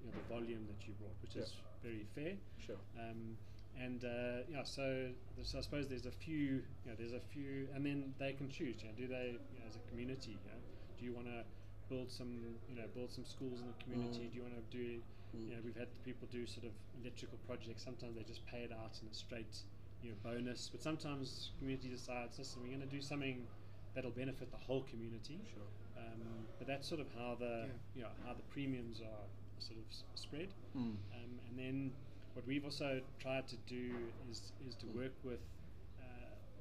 [0.00, 1.42] you know, the volume that you brought, which Yeah.
[1.42, 2.38] is very fair.
[2.58, 2.78] Sure.
[2.98, 3.36] Um,
[3.80, 7.68] and uh, yeah, so, there's- I suppose there's a few, you know, there's a few,
[7.74, 8.82] and then they can choose.
[8.82, 10.58] You know, do they, you know, as a community, you know,
[10.98, 11.44] do you want to
[11.88, 14.26] build some, you know, build some schools in the community?
[14.26, 14.30] Mm.
[14.30, 15.00] Do you want to do,
[15.36, 15.48] Mm.
[15.48, 17.82] you know, we've had people do sort of electrical projects.
[17.84, 19.62] Sometimes they just pay it out in a straight,
[20.02, 20.68] you know, bonus.
[20.70, 23.46] But sometimes community decides, listen, we're going to do something
[23.94, 25.40] that'll benefit the whole community.
[25.54, 25.62] Sure.
[26.02, 27.72] Um, but that's sort of how the, Yeah.
[27.94, 29.24] you know, how the premiums are
[29.58, 30.48] sort of spread.
[30.76, 30.96] Mm.
[31.12, 31.92] Um, and then
[32.38, 33.90] what we've also tried to do
[34.30, 35.40] is, is to work with
[36.00, 36.04] uh,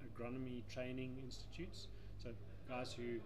[0.09, 1.85] agronomy training institutes.
[2.17, 2.29] So
[2.67, 3.19] guys who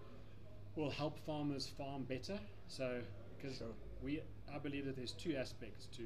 [0.76, 2.38] will help farmers farm better.
[2.68, 3.00] So
[3.38, 3.68] because Sure.
[4.04, 4.20] we,
[4.54, 6.04] I believe that there's two aspects to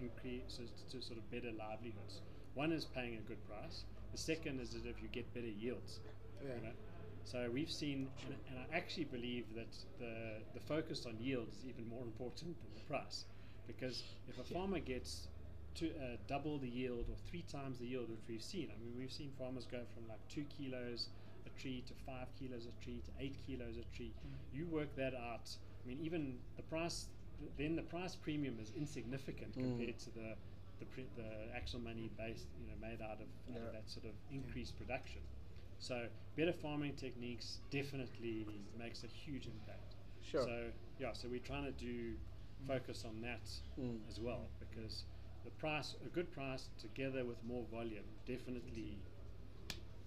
[0.00, 0.60] increase
[0.92, 2.20] to sort of better livelihoods.
[2.54, 3.82] One is paying a good price.
[4.12, 5.98] The second is that if you get better yields.
[6.40, 6.54] Yeah.
[6.54, 6.74] You know?
[7.24, 11.66] So we've seen, and, and I actually believe that the the focus on yield is
[11.68, 13.24] even more important than the price,
[13.66, 15.26] because if a farmer gets
[15.78, 18.94] to uh, double the yield or three times the yield, which we've seen, I mean
[18.96, 21.08] we've seen farmers go from like two kilos
[21.46, 24.14] a tree to five kilos a tree to eight kilos a tree.
[24.52, 25.48] You work that out.
[25.84, 27.08] I mean even the price,
[27.56, 29.62] then the price premium is insignificant Mm.
[29.78, 30.36] compared to the
[30.80, 34.06] the, pre- the actual money based, you know, made out of, out of that sort
[34.06, 35.22] of increased production.
[35.80, 38.46] So better farming techniques definitely
[38.78, 39.96] makes a huge impact.
[40.22, 40.42] Sure.
[40.42, 42.14] So yeah, so we're trying to do
[42.66, 43.98] focus on that Mm.
[44.08, 45.04] as well because
[45.48, 48.98] the price, a good price together with more volume, definitely,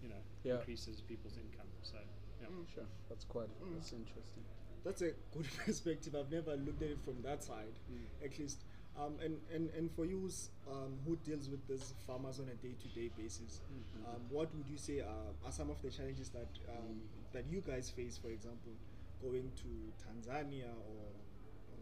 [0.04, 0.56] you know, Yeah.
[0.60, 1.68] increases people's income.
[1.84, 1.98] So
[2.42, 2.48] yeah.
[2.74, 2.86] Sure.
[3.10, 4.44] That's quite that's interesting.
[4.84, 6.16] That's a good perspective.
[6.16, 8.26] I've never looked at it from that side, Mm.
[8.26, 8.60] at least.
[9.00, 10.30] Um, and, and, and for you
[10.70, 14.06] um, who deals with these farmers on a day-to-day basis, Mm-hmm.
[14.06, 17.02] um, what would you say are, are some of the challenges that um,
[17.34, 18.18] that you guys face?
[18.18, 18.74] For example,
[19.22, 19.70] going to
[20.04, 21.08] Tanzania or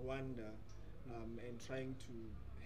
[0.06, 0.52] Rwanda
[1.16, 2.14] um, and trying to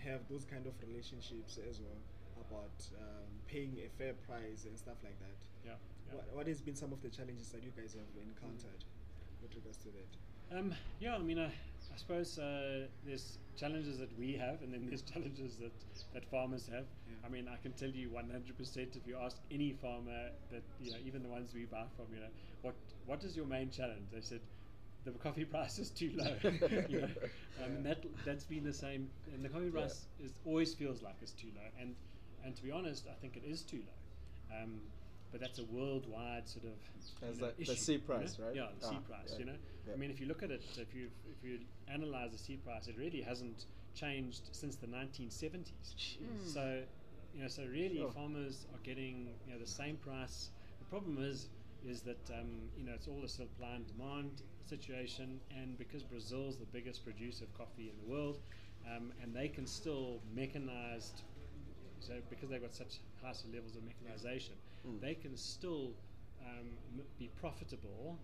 [0.03, 2.01] have those kind of relationships as well
[2.39, 5.39] about um, paying a fair price and stuff like that.
[5.65, 5.71] Yeah.
[6.07, 6.15] yeah.
[6.15, 8.83] What, what has been some of the challenges that you guys have encountered
[9.41, 10.57] with regards to that?
[10.57, 14.85] Um, yeah, I mean, I, I suppose uh, there's challenges that we have, and then
[14.89, 15.73] there's challenges that,
[16.13, 16.85] that farmers have.
[17.07, 17.15] Yeah.
[17.25, 20.97] I mean, I can tell you 100% if you ask any farmer that, you know,
[21.05, 24.07] even the ones we buy from, you know, what what is your main challenge?
[24.13, 24.39] They said,
[25.05, 26.35] the coffee price is too low.
[26.87, 27.07] you know,
[27.63, 29.09] um, and that that's been the same.
[29.33, 29.81] And the coffee Yeah.
[29.81, 31.67] price is always feels like it's too low.
[31.79, 31.95] And
[32.43, 34.55] and to be honest, I think it is too low.
[34.61, 34.81] Um,
[35.31, 36.77] but that's a worldwide sort of
[37.19, 38.05] That's know, the- the issue, C you know?
[38.05, 38.55] price, right?
[38.55, 39.31] Yeah, the Ah, price.
[39.33, 39.93] yeah, You know, yeah.
[39.93, 42.87] I mean, if you look at it, if you if you analyze the C price,
[42.87, 45.95] it really hasn't changed since the 1970s.
[46.45, 46.83] So,
[47.33, 48.11] you know, so really Sure.
[48.11, 50.51] farmers are getting you know the same price.
[50.79, 51.49] The problem is
[51.83, 56.57] is that um, you know it's all a supply and demand situation, and because Brazil's
[56.57, 58.39] the biggest producer of coffee in the world,
[58.85, 61.23] um, and they can still mechanized.
[61.99, 64.99] So because they've got such high levels of mechanization, Mm.
[64.99, 65.93] they can still
[66.41, 66.77] um,
[67.17, 68.19] be profitable,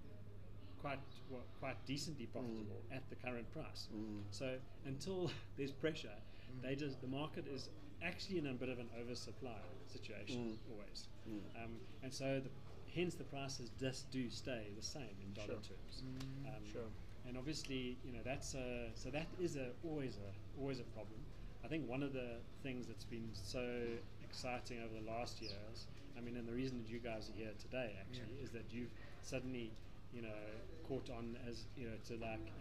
[0.81, 0.99] quite
[1.29, 3.87] well, quite decently profitable at the current price.
[3.95, 4.23] Mm.
[4.31, 6.15] So until there's pressure,
[6.61, 7.69] they just the market is
[8.01, 10.71] actually in a bit of an oversupply situation Mm.
[10.71, 11.63] always, Mm.
[11.63, 12.49] um, and so the,
[12.93, 15.61] hence the prices just do stay the same in dollar Sure.
[15.61, 16.03] terms.
[16.45, 16.89] Um, Sure.
[17.25, 21.25] And obviously, you know that's a, so that is a always a always a problem.
[21.63, 26.21] I think one of the things that's been so exciting over the last years, I
[26.21, 29.77] mean, and the reason that you guys are here today actually is that you've suddenly,
[30.11, 32.53] you know, caught on as you know to like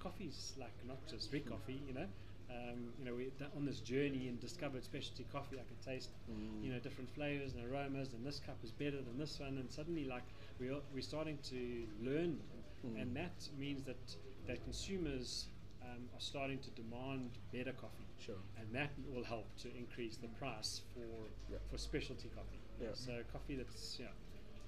[0.00, 2.08] coffee's like not just street coffee, you know.
[2.50, 5.56] Um, you know, we on this journey and discovered specialty coffee.
[5.58, 6.64] I could taste, Mm.
[6.64, 9.58] you know, different flavors and aromas, and this cup is better than this one.
[9.58, 10.24] And suddenly, like
[10.58, 12.40] we are, we're starting to learn
[12.84, 13.00] Mm.
[13.02, 15.48] and that means that that consumers
[15.82, 18.36] um, are starting to demand better coffee, Sure.
[18.56, 21.58] and that will help to increase the price for Yeah.
[21.70, 22.58] for specialty coffee.
[22.80, 22.94] Yeah.
[22.94, 24.12] So coffee that's yeah,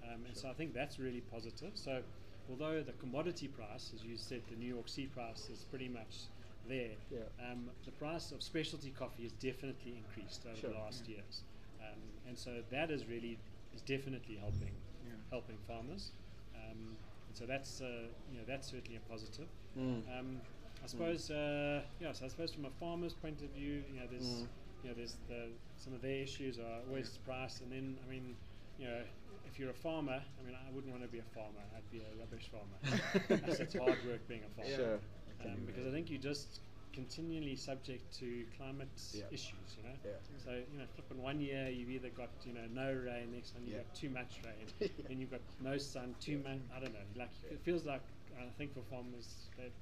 [0.05, 1.77] um, and so I think that's really positive.
[1.77, 2.03] So
[2.49, 6.29] although the commodity price, as you said, the New York C price is pretty much
[6.69, 7.21] there, Yeah.
[7.51, 10.71] um, the price of specialty coffee has definitely increased over Sure.
[10.71, 11.45] the last years,
[11.81, 13.39] um, and so that is really
[13.75, 15.13] is definitely helping Yeah.
[15.31, 16.13] helping farmers.
[16.55, 16.97] Um,
[17.29, 19.49] and so that's uh, you know that's certainly a positive.
[19.77, 20.03] Mm.
[20.19, 20.43] Um,
[20.83, 22.13] I suppose, uh, yeah.
[22.13, 24.49] So I suppose from a farmer's point of view, you know, there's, Mm.
[24.83, 28.37] you know, there's the some of their issues are always price, and then I mean,
[28.79, 29.03] you know,
[29.47, 31.61] if you're a farmer, I mean, I wouldn't want to be a farmer.
[31.77, 32.79] I'd be a rubbish farmer.
[33.61, 34.75] It's hard work being a farmer.
[34.77, 35.01] Sure.
[35.45, 36.61] Um, because I think you're just
[36.93, 39.25] continually subject to climate Yeah.
[39.31, 39.97] issues, you know.
[40.05, 40.19] Yeah.
[40.39, 43.55] So you know, flip in one year you've either got you know no rain, next
[43.55, 43.83] one you've Yeah.
[43.83, 44.67] got too much rain,
[45.09, 46.61] and you've got no sun, too much.
[46.75, 47.07] I don't know.
[47.15, 48.05] Like it feels like
[48.39, 49.73] I think for farmers they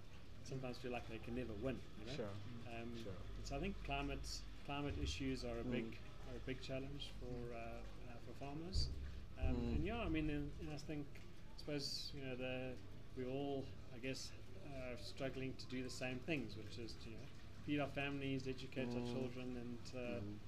[0.43, 1.81] sometimes feel like they can never win.
[1.97, 2.13] You know.
[2.17, 2.35] Sure.
[2.67, 3.13] Um, Sure.
[3.43, 4.27] So I think climate
[4.65, 6.31] climate issues are a big Mm.
[6.31, 8.91] are a big challenge for uh, uh, for farmers.
[9.39, 9.75] Um, Mm.
[9.77, 11.07] And yeah, I mean, and, and I think
[11.55, 12.77] I suppose you know the
[13.17, 14.33] we all I guess
[14.73, 17.29] are struggling to do the same things, which is to, you know
[17.67, 19.13] feed our families, educate our Mm.
[19.13, 20.39] children, and uh, Mm.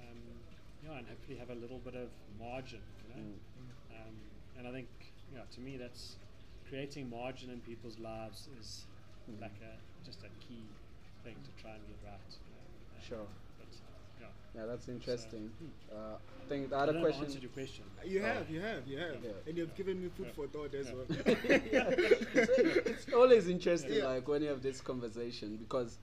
[0.00, 0.40] um,
[0.82, 2.82] yeah, and hopefully have a little bit of margin.
[3.02, 3.38] You know, Mm.
[3.90, 4.16] um,
[4.56, 4.88] and I think
[5.28, 6.16] you know to me that's
[6.68, 8.86] creating margin in people's lives is
[9.28, 9.40] Mm.
[9.40, 10.76] like a just a key
[11.22, 12.32] thing to try and get right.
[12.46, 13.00] You know?
[13.00, 13.28] Sure.
[14.54, 14.60] But yeah.
[14.62, 15.50] Yeah, that's interesting.
[15.58, 15.66] hmm.
[15.96, 17.24] Uh, I think the other don't know if I question.
[17.24, 17.84] answered your question.
[18.04, 18.26] You Oh.
[18.26, 19.30] have, you have, you have, Yeah.
[19.46, 20.32] and you've given me food Yeah.
[20.34, 20.94] for thought as Yeah.
[20.94, 21.06] well.
[22.86, 24.08] it's always interesting, Yeah.
[24.08, 25.98] like when you have this conversation, because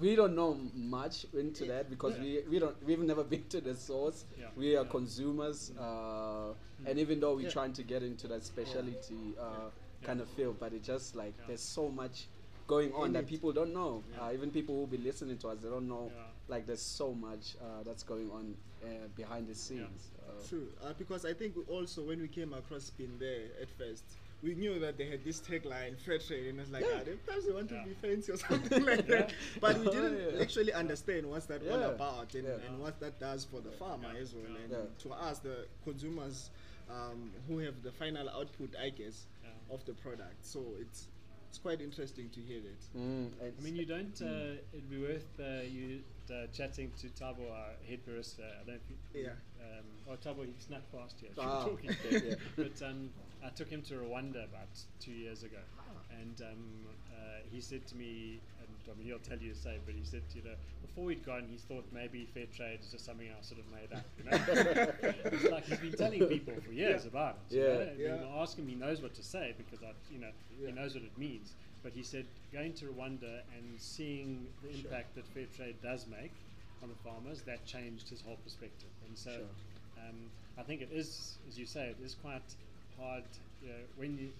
[0.00, 2.22] we don't know much into that because Yeah.
[2.22, 4.24] we, we don't we've never been to the source.
[4.38, 4.48] Yeah.
[4.56, 4.90] We are Yeah.
[4.90, 6.52] consumers, uh,
[6.84, 7.50] and even though we're Yeah.
[7.50, 10.06] trying to get into that specialty uh, Yeah.
[10.06, 11.46] kind of field, but it's just like Yeah.
[11.48, 12.26] there's so much
[12.66, 13.28] going on In that it.
[13.28, 14.02] people don't know.
[14.12, 14.26] Yeah.
[14.26, 16.10] Uh, even people who will be listening to us, they don't know.
[16.48, 16.54] Yeah.
[16.54, 18.54] Like there's so much uh, that's going on
[18.84, 20.10] uh, behind the scenes.
[20.26, 24.04] Uh, True, uh, because I think also when we came across Bean There at first,
[24.42, 26.98] we knew that they had this tagline, fair trade, and it's like, Yeah.
[27.00, 27.82] ah, they perhaps they want Yeah.
[27.82, 29.32] to be fancy or something like that.
[29.60, 30.42] But we Oh, didn't yeah.
[30.42, 32.66] actually understand what's that all about and, Yeah.
[32.68, 34.20] and what that does for the farmer Yeah.
[34.20, 34.44] as well.
[34.50, 34.58] Yeah.
[34.62, 34.78] And Yeah.
[34.98, 36.50] to us, the consumers
[36.88, 39.74] um, who have the final output, I guess, Yeah.
[39.74, 40.44] of the product.
[40.46, 41.08] So it's
[41.48, 42.98] it's quite interesting to hear that.
[42.98, 44.20] mm, I mean, you don't.
[44.20, 48.40] Uh, it'd be worth uh, you uh, chatting to Thabo, our head barista.
[48.60, 48.80] I don't.
[48.86, 49.30] think- Yeah.
[49.60, 51.30] Um, oh, Thabo, he snuck past here.
[51.38, 51.90] Ah, talking.
[52.10, 52.34] yeah.
[52.56, 53.10] but um,
[53.44, 54.68] I took him to Rwanda about
[55.00, 55.58] two years ago,
[56.10, 59.80] and um, uh, he said to me, and I mean, he'll tell you the same,
[59.84, 63.04] but he said, you know, before we'd gone, he thought maybe fair trade is just
[63.04, 64.04] something I sort of made up.
[64.18, 64.92] You know?
[65.32, 67.08] it's like he's been telling people for years Yeah.
[67.10, 67.54] about it.
[67.56, 67.68] you Yeah.
[67.74, 67.80] know?
[67.80, 68.26] And Yeah.
[68.36, 70.68] I ask him, he knows what to say because I, you know, Yeah.
[70.68, 71.54] he knows what it means.
[71.86, 74.90] But he said going to Rwanda and seeing the Sure.
[74.90, 76.32] impact that fair trade does make
[76.82, 78.90] on the farmers, that changed his whole perspective.
[79.06, 80.02] And so Sure.
[80.02, 82.56] um, I think it is, as you say, it is quite
[82.96, 83.22] hard
[83.62, 84.32] you know, when you,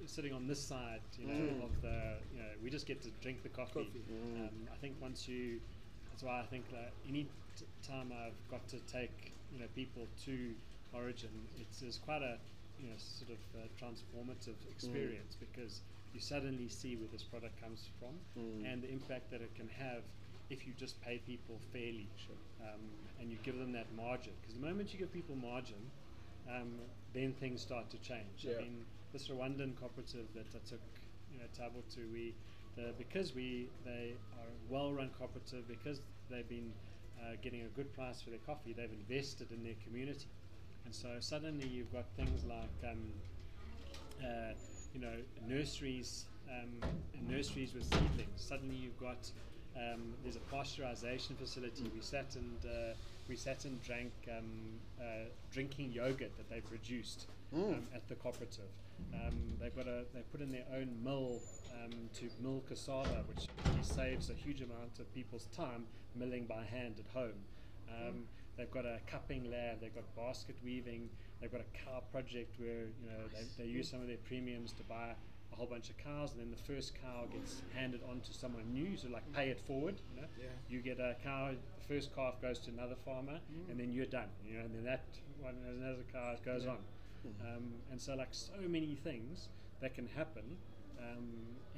[0.00, 1.64] you're sitting on this side, you know, Mm.
[1.64, 3.84] of the, you know, we just get to drink the coffee.
[3.84, 4.04] Coffee.
[4.10, 4.48] Mm.
[4.48, 5.60] Um, I think once you,
[6.10, 7.24] that's why I think that any
[7.58, 10.54] t- time I've got to take, you know, people to
[10.94, 12.38] Origin, it's, it's quite a,
[12.78, 13.38] you know, sort of
[13.76, 15.82] transformative experience because
[16.16, 18.64] you suddenly see where this product comes from Mm.
[18.72, 20.02] and the impact that it can have
[20.48, 22.08] if you just pay people fairly
[22.62, 22.80] um,
[23.20, 24.32] and you give them that margin.
[24.40, 25.82] Because the moment you give people margin,
[26.48, 26.80] um,
[27.12, 28.44] then things start to change.
[28.44, 28.54] Yeah.
[28.56, 30.80] I mean, this Rwandan cooperative that I took,
[31.30, 32.34] you know, Thabo to, we,
[32.76, 36.00] the, because we, they are a well-run cooperative, because
[36.30, 36.72] they've been
[37.20, 40.28] uh, getting a good price for their coffee, they've invested in their community.
[40.84, 43.12] And so suddenly you've got things like, um,
[44.22, 44.52] uh,
[44.96, 46.80] you know, nurseries, um,
[47.28, 48.36] nurseries with seedlings.
[48.36, 49.30] Suddenly you've got
[49.76, 51.90] um, there's a pasteurization facility.
[51.94, 52.94] We sat and uh,
[53.28, 54.44] we sat and drank um,
[54.98, 57.26] uh, drinking yogurt that they produced
[57.74, 58.70] um, at the cooperative.
[59.12, 61.40] Um, they've got a they put in their own mill
[61.74, 63.48] um, to mill cassava, which
[63.82, 67.38] saves a huge amount of people's time milling by hand at home.
[67.90, 68.24] Um,
[68.56, 69.80] They've got a cupping lab.
[69.80, 71.10] They've got basket weaving.
[71.40, 74.72] They've got a cow project where you know they, they use some of their premiums
[74.72, 75.14] to buy
[75.52, 78.64] a whole bunch of cows, and then the first cow gets handed on to someone
[78.72, 78.96] new.
[78.96, 80.00] So like pay it forward.
[80.14, 80.46] You know, Yeah.
[80.68, 81.50] you get a cow.
[81.78, 83.38] The first calf goes to another farmer,
[83.70, 84.28] and then you're done.
[84.46, 85.04] You know, and then that
[85.40, 86.78] one there's another cow it goes on.
[87.42, 89.48] Um, and so like so many things
[89.80, 90.44] that can happen
[90.98, 91.28] um,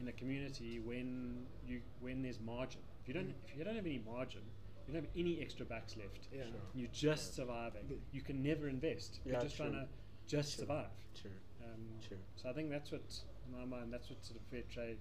[0.00, 2.80] in a community when you when there's margin.
[3.02, 4.42] If you don't if you don't have any margin,
[4.88, 6.29] you don't have any extra backs left.
[6.33, 6.44] Yeah.
[6.44, 6.53] Sure.
[6.74, 8.01] You're just surviving.
[8.11, 9.20] You can never invest.
[9.24, 9.66] You're Yeah, just true.
[9.66, 9.88] trying to
[10.27, 10.62] just True.
[10.62, 10.87] survive.
[11.20, 11.31] True.
[11.62, 12.16] Um, True.
[12.37, 13.03] So I think that's what,
[13.46, 14.98] in my mind, that's what sort of fair trade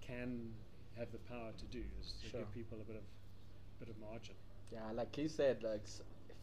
[0.00, 0.52] can
[0.96, 2.40] have the power to do is to Sure.
[2.40, 3.02] give people a bit of
[3.80, 4.34] bit of margin.
[4.72, 5.82] Yeah, like he said, like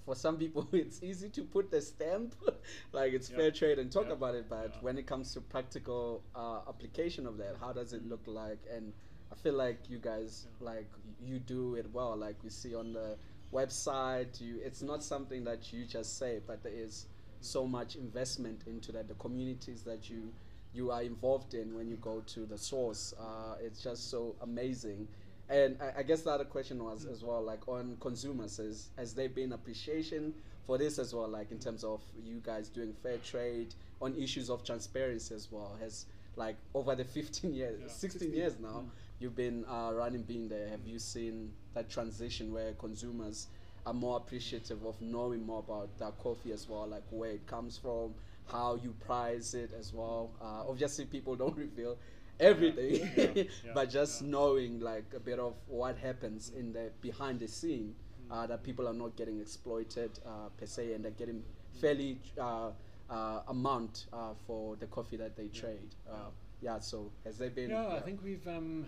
[0.05, 2.33] for some people it's easy to put the stamp,
[2.93, 3.35] like it's Yeah.
[3.37, 4.13] fair trade and talk Yeah.
[4.13, 4.81] about it, but Yeah.
[4.81, 8.59] when it comes to practical uh, application of that, how does it look like?
[8.71, 8.93] And
[9.31, 10.89] I feel like you guys like
[11.23, 12.15] you do it well.
[12.15, 13.17] Like we see on the
[13.53, 17.05] website, you it's not something that you just say, but there is
[17.41, 19.07] so much investment into that.
[19.07, 20.31] The communities that you
[20.73, 25.07] you are involved in when you go to the source, uh, it's just so amazing.
[25.47, 29.13] And I, I guess the other question was as well, like on consumers, has, has
[29.13, 30.33] there been appreciation
[30.65, 34.49] for this as well, like in terms of you guys doing fair trade on issues
[34.49, 35.77] of transparency as well?
[35.79, 37.87] Has like over the 15 years, Yeah.
[37.87, 38.83] 16 years now,
[39.19, 40.67] you've been uh, running Bean there.
[40.69, 43.47] Have you seen that transition where consumers
[43.85, 47.77] are more appreciative of knowing more about that coffee as well, like where it comes
[47.77, 48.13] from,
[48.47, 50.31] how you price it as well?
[50.41, 51.97] Uh, obviously, people don't reveal
[52.39, 54.27] everything, Yeah, yeah, but just yeah.
[54.29, 57.95] knowing like a bit of what happens in the behind the scene,
[58.31, 61.43] uh, that people are not getting exploited uh, per se, and they're getting
[61.79, 62.71] fairly uh,
[63.09, 65.93] uh, amount uh, for the coffee that they trade.
[66.09, 66.29] Uh,
[66.61, 66.79] yeah.
[66.79, 67.69] So has there been?
[67.69, 68.87] Yeah, I think we've um,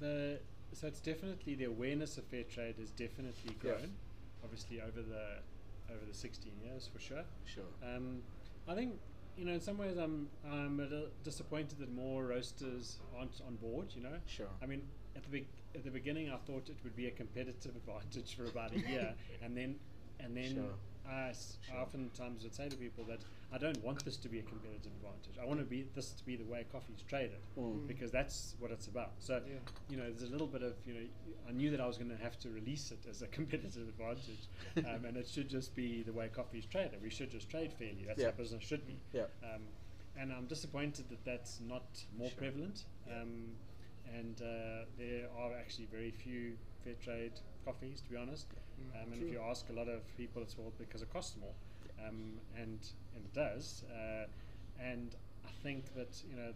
[0.00, 0.40] the
[0.72, 3.96] so it's definitely the awareness of fair trade has definitely grown,
[4.42, 5.24] obviously over the
[5.92, 7.24] over the 16 years for sure.
[7.44, 7.64] Sure.
[7.82, 8.22] Um,
[8.68, 8.94] I think
[9.36, 13.56] you know in some ways I'm I'm a little disappointed that more roasters aren't on
[13.56, 13.92] board.
[13.94, 14.46] You know, Sure.
[14.62, 14.82] I mean
[15.16, 18.44] at the be- at the beginning I thought it would be a competitive advantage for
[18.44, 19.76] about a year, and then
[20.20, 20.74] and then Sure.
[21.04, 21.80] I, s- I Sure.
[21.82, 23.20] oftentimes would say to people that
[23.52, 25.36] I don't want this to be a competitive advantage.
[25.40, 27.86] I want to be this to be the way coffee is traded Mm.
[27.88, 29.12] because that's what it's about.
[29.18, 29.58] So Yeah.
[29.88, 31.06] you know, there's a little bit of you know,
[31.48, 34.46] I knew that I was going to have to release it as a competitive advantage,
[34.86, 37.02] um, and it should just be the way coffee is traded.
[37.02, 38.04] We should just trade fairly.
[38.06, 38.26] That's Yeah.
[38.30, 38.96] how business should be.
[39.12, 39.26] Yeah.
[39.42, 39.62] Um,
[40.16, 42.38] and I'm disappointed that that's not more Sure.
[42.38, 42.84] prevalent.
[43.06, 43.22] Yeah.
[43.22, 43.56] Um,
[44.12, 47.32] and uh, there are actually very few fair trade
[47.64, 48.46] coffees, to be honest.
[48.94, 51.54] Um, and if you ask a lot of people, it's well because it costs more,
[52.06, 52.78] um, and
[53.14, 53.84] and it does.
[53.90, 54.26] Uh,
[54.82, 56.52] and I think that you know,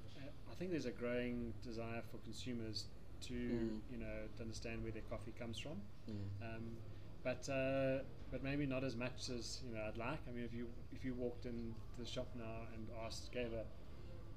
[0.51, 2.87] I think there's a growing desire for consumers
[3.23, 3.81] to Mm.
[3.91, 5.81] you know to understand where their coffee comes from.
[6.11, 6.15] Mm.
[6.43, 6.77] Um,
[7.23, 10.21] but uh, but maybe not as much as you know I'd like.
[10.29, 13.65] I mean, if you if you walked into the shop now and asked, gave a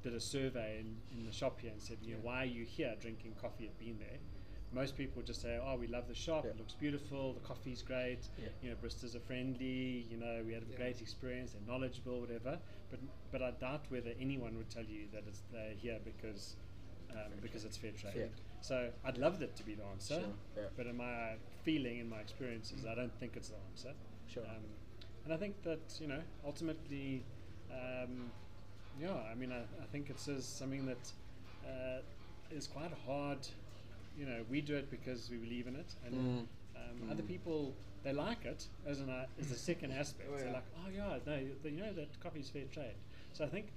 [0.03, 2.63] did a survey in, in the shop here and said, you know, why are you
[2.63, 4.19] here drinking coffee at Bean There?
[4.73, 6.43] Most people would just say, oh, we love the shop.
[6.43, 6.51] Yeah.
[6.51, 7.33] It looks beautiful.
[7.33, 8.27] The coffee's great.
[8.37, 8.49] Yeah.
[8.61, 10.05] You know, baristas are friendly.
[10.11, 10.77] You know, we had a Yeah.
[10.77, 11.53] great experience.
[11.53, 12.59] They're knowledgeable, whatever.
[12.91, 12.99] But
[13.31, 16.57] but I doubt whether anyone would tell you that it's they're here because
[17.11, 18.13] um, because it's fair trade.
[18.15, 18.25] Yeah.
[18.61, 20.15] So I'd love that to be the answer.
[20.15, 20.63] Sure, yeah.
[20.75, 23.93] But in my feeling, and my experiences, I don't think it's the answer.
[24.27, 24.43] Sure.
[24.43, 24.65] Um,
[25.23, 27.23] and I think that you know ultimately,
[27.71, 28.31] um,
[28.99, 31.11] yeah, I mean, I, I think it says something that
[31.65, 32.01] uh,
[32.51, 33.47] is quite hard.
[34.17, 36.47] You know, we do it because we believe in it, and Mm.
[36.75, 40.29] um, other people they like it as an uh, as a second aspect.
[40.33, 42.95] Oh, They're like, oh yeah, no, you- you know that coffee's fair trade.
[43.33, 43.73] So I think.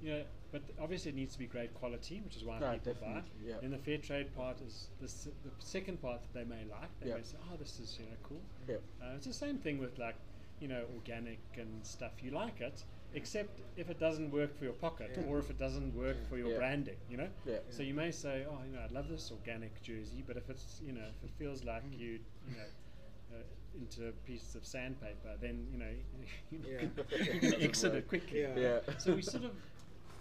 [0.00, 2.94] You know, but obviously it needs to be great quality, which is why Right, people
[3.00, 3.14] buy.
[3.14, 3.56] definitely, yeah.
[3.60, 6.90] Then the fair trade part is the, s- the second part that they may like.
[7.00, 7.16] They Yeah.
[7.16, 8.76] may say, "Oh, this is you know cool." Yeah.
[9.02, 10.14] Uh, it's the same thing with like,
[10.60, 12.22] you know, organic and stuff.
[12.22, 15.24] You like it, except if it doesn't work for your pocket Yeah.
[15.26, 16.56] or if it doesn't work for your Yeah.
[16.58, 17.30] branding, you know.
[17.46, 17.58] Yeah.
[17.70, 20.80] So you may say, oh, you know, I love this organic jersey, but if it's,
[20.84, 21.98] you know, if it feels like Mm.
[21.98, 22.10] you,
[22.48, 23.42] you know, uh,
[23.80, 25.92] into pieces of sandpaper, then you know,
[26.50, 26.80] you know Yeah.
[26.80, 28.40] you're going to exit it quickly.
[28.42, 28.56] Yeah.
[28.58, 28.80] Yeah.
[28.98, 29.54] So we sort of,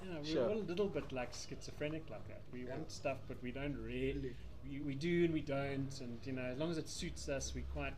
[0.03, 0.49] you know, we're Sure.
[0.49, 2.41] all a little bit like schizophrenic like that.
[2.53, 2.71] We Yeah.
[2.75, 4.13] want stuff, but we don't really.
[4.13, 4.35] Really.
[4.69, 7.53] We, we do and we don't, and you know, as long as it suits us,
[7.55, 7.93] we quite,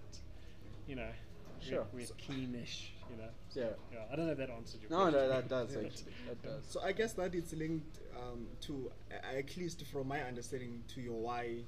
[0.88, 1.12] you know,
[1.62, 1.86] Sure.
[1.94, 3.30] we're, we're keenish, you know.
[3.54, 3.64] Yeah.
[3.92, 5.20] Yeah, I don't know if that answered your No, question.
[5.22, 6.14] no, that does actually.
[6.28, 6.66] That does.
[6.70, 11.02] So I guess that it's linked um, to, a- at least from my understanding, to
[11.02, 11.64] your why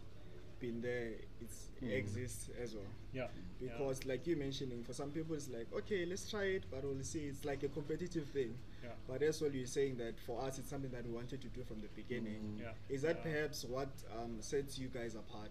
[0.60, 1.91] being there it's, Mm.
[1.97, 2.84] exists as well.
[3.12, 3.25] Yeah.
[3.60, 3.69] yeah.
[3.71, 7.04] Because, like you mentioning, for some people it's like, okay, let's try it, but we'll
[7.04, 7.21] see.
[7.21, 8.54] It's like a competitive thing.
[8.84, 8.89] Yeah.
[9.08, 11.63] But as well, you're saying that for us, it's something that we wanted to do
[11.63, 12.58] from the beginning.
[12.58, 12.62] Mm.
[12.62, 12.71] Yeah.
[12.95, 13.32] Is that Yeah.
[13.32, 15.49] perhaps what um, sets you guys apart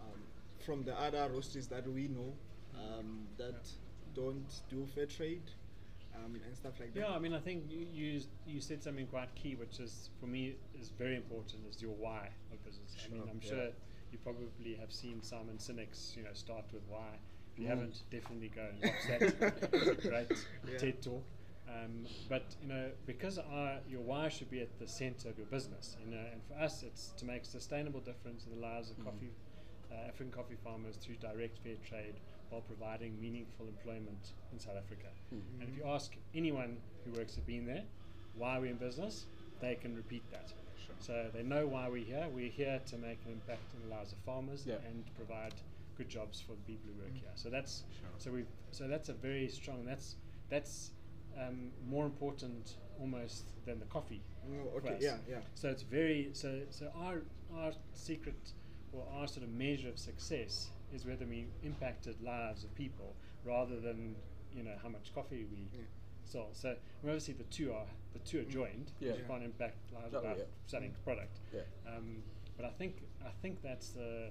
[0.00, 0.18] um,
[0.64, 2.32] from the other roasters that we know
[2.76, 3.68] um, that
[4.14, 5.50] don't do fair trade
[6.14, 7.00] um, and stuff like that?
[7.00, 10.26] Yeah, I mean, I think you, you you said something quite key, which is for
[10.26, 11.66] me is very important.
[11.68, 12.96] Is your why of business.
[13.04, 13.50] I mean, I'm Yeah.
[13.50, 13.68] sure
[14.12, 17.18] you probably have seen Simon Sinek's, you know, start with why.
[17.52, 17.68] If you Mm.
[17.70, 19.22] haven't, definitely go and watch that.
[19.72, 20.28] it's a great
[20.70, 20.78] Yeah.
[20.78, 21.24] TED talk.
[21.68, 25.46] Um, but you know, because our, your why should be at the center of your
[25.48, 28.98] business, you know, and for us, it's to make sustainable difference in the lives of
[28.98, 29.04] Mhm.
[29.04, 29.32] coffee,
[29.90, 35.08] uh, African coffee farmers through direct fair trade, while providing meaningful employment in South Africa.
[35.32, 35.60] Mhm.
[35.60, 37.84] And if you ask anyone who works at Bean There
[38.34, 39.26] why we're in business,
[39.60, 40.52] they can repeat that.
[40.84, 40.94] Sure.
[41.00, 42.28] So they know why we're here.
[42.28, 44.76] We're here to make an impact in the lives of farmers Yeah.
[44.86, 45.54] and provide
[45.96, 47.32] good jobs for the people who work here.
[47.34, 48.08] So that's Sure.
[48.18, 49.84] so we so that's a very strong.
[49.86, 50.16] That's
[50.50, 50.92] that's
[51.38, 54.22] um, more important almost than the coffee.
[54.48, 55.40] Oh, okay, yeah, yeah.
[55.54, 57.22] So it's very so so our
[57.54, 58.52] our secret
[58.92, 63.78] or our sort of measure of success is whether we impacted lives of people rather
[63.80, 64.16] than
[64.54, 65.84] you know how much coffee we Yeah.
[66.24, 66.48] sell.
[66.52, 68.92] So obviously the two are the two are joined.
[69.00, 69.14] Yeah.
[69.14, 70.44] You can't impact lives without yeah.
[70.66, 71.38] selling product.
[71.54, 71.60] Yeah.
[71.86, 72.22] Um,
[72.56, 74.30] but I think I think that's the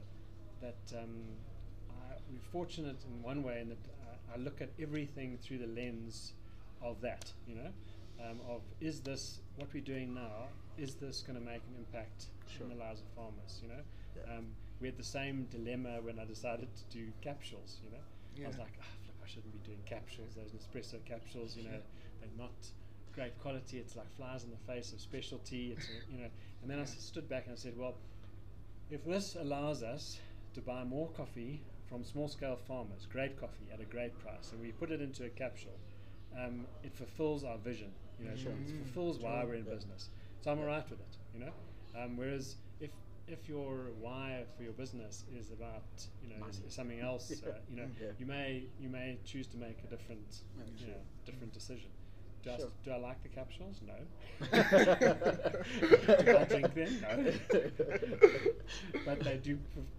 [0.62, 1.24] that um,
[1.90, 3.78] I, we're fortunate in one way in that
[4.32, 6.34] I, I look at everything through the lens
[6.82, 7.32] of that.
[7.48, 7.72] You know,
[8.24, 10.48] um, of is this what we're doing now?
[10.78, 12.64] Is this going to make an impact Sure.
[12.68, 13.60] in the lives of farmers?
[13.62, 13.84] You know,
[14.16, 14.38] Yeah.
[14.86, 17.80] We had the same dilemma when I decided to do capsules.
[17.84, 20.36] You know, I was like, oh, flip, I shouldn't be doing capsules.
[20.36, 21.80] Those Nespresso capsules, you know,
[22.20, 22.54] they're not
[23.12, 23.80] great quality.
[23.80, 25.72] It's like flies in the face of specialty.
[25.72, 26.30] It's a, you know,
[26.62, 27.96] and then I stood back and I said, well,
[28.92, 30.20] if this allows us
[30.54, 34.62] to buy more coffee from small scale farmers, great coffee at a great price, and
[34.62, 35.80] we put it into a capsule,
[36.38, 37.92] um, it fulfills our vision.
[38.20, 38.52] You know, Sure.
[38.52, 39.74] it fulfills why we're in Yeah.
[39.74, 40.10] business.
[40.42, 40.66] So I'm Yeah.
[40.66, 41.18] alright with it.
[41.34, 41.54] You know,
[41.96, 42.58] um, whereas
[43.28, 45.84] if your why for your business is about
[46.22, 48.10] you know is, is something else, uh, you know, Yeah.
[48.20, 50.88] you may you may choose to make a different Yeah, you sure.
[50.90, 51.90] know different decision.
[52.44, 52.66] Do, I, Sure.
[52.68, 53.82] s- do I like the capsules?
[53.82, 53.96] No.
[56.24, 57.02] do I drink them?
[57.02, 57.34] No.
[59.06, 59.58] but they do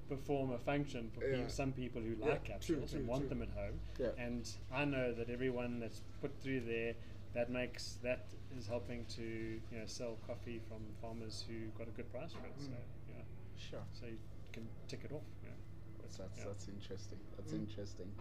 [0.09, 1.39] perform a function for Yeah.
[1.39, 3.29] peop some people who Yeah, like true, capsules true, and want true.
[3.31, 3.81] them at home.
[3.99, 4.11] Yeah.
[4.17, 6.95] And I know that everyone that's put through there,
[7.37, 8.27] that makes that
[8.59, 12.47] is helping to you know sell coffee from farmers who got a good price for
[12.47, 12.55] it.
[12.59, 13.09] So Mm.
[13.09, 13.25] you know,
[13.57, 13.85] Sure.
[13.93, 14.19] so you
[14.53, 15.29] can tick it off.
[15.43, 15.61] You know.
[16.03, 16.45] That's that's, Yeah.
[16.47, 17.19] that's interesting.
[17.37, 17.59] That's Mm.
[17.65, 18.13] interesting.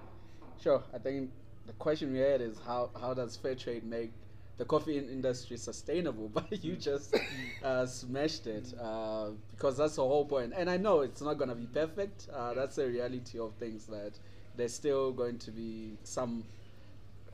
[0.58, 0.84] Sure.
[0.94, 1.32] I think
[1.66, 4.12] the question we had is how how does fair trade make
[4.58, 6.30] the coffee industry sustainable?
[6.34, 7.16] But you just
[7.64, 10.54] uh, smashed it uh, because that's the whole point.
[10.56, 12.30] And I know it's not gonna be perfect.
[12.34, 13.86] Uh, that's the reality of things.
[13.88, 14.20] That
[14.56, 16.46] there's still going to be some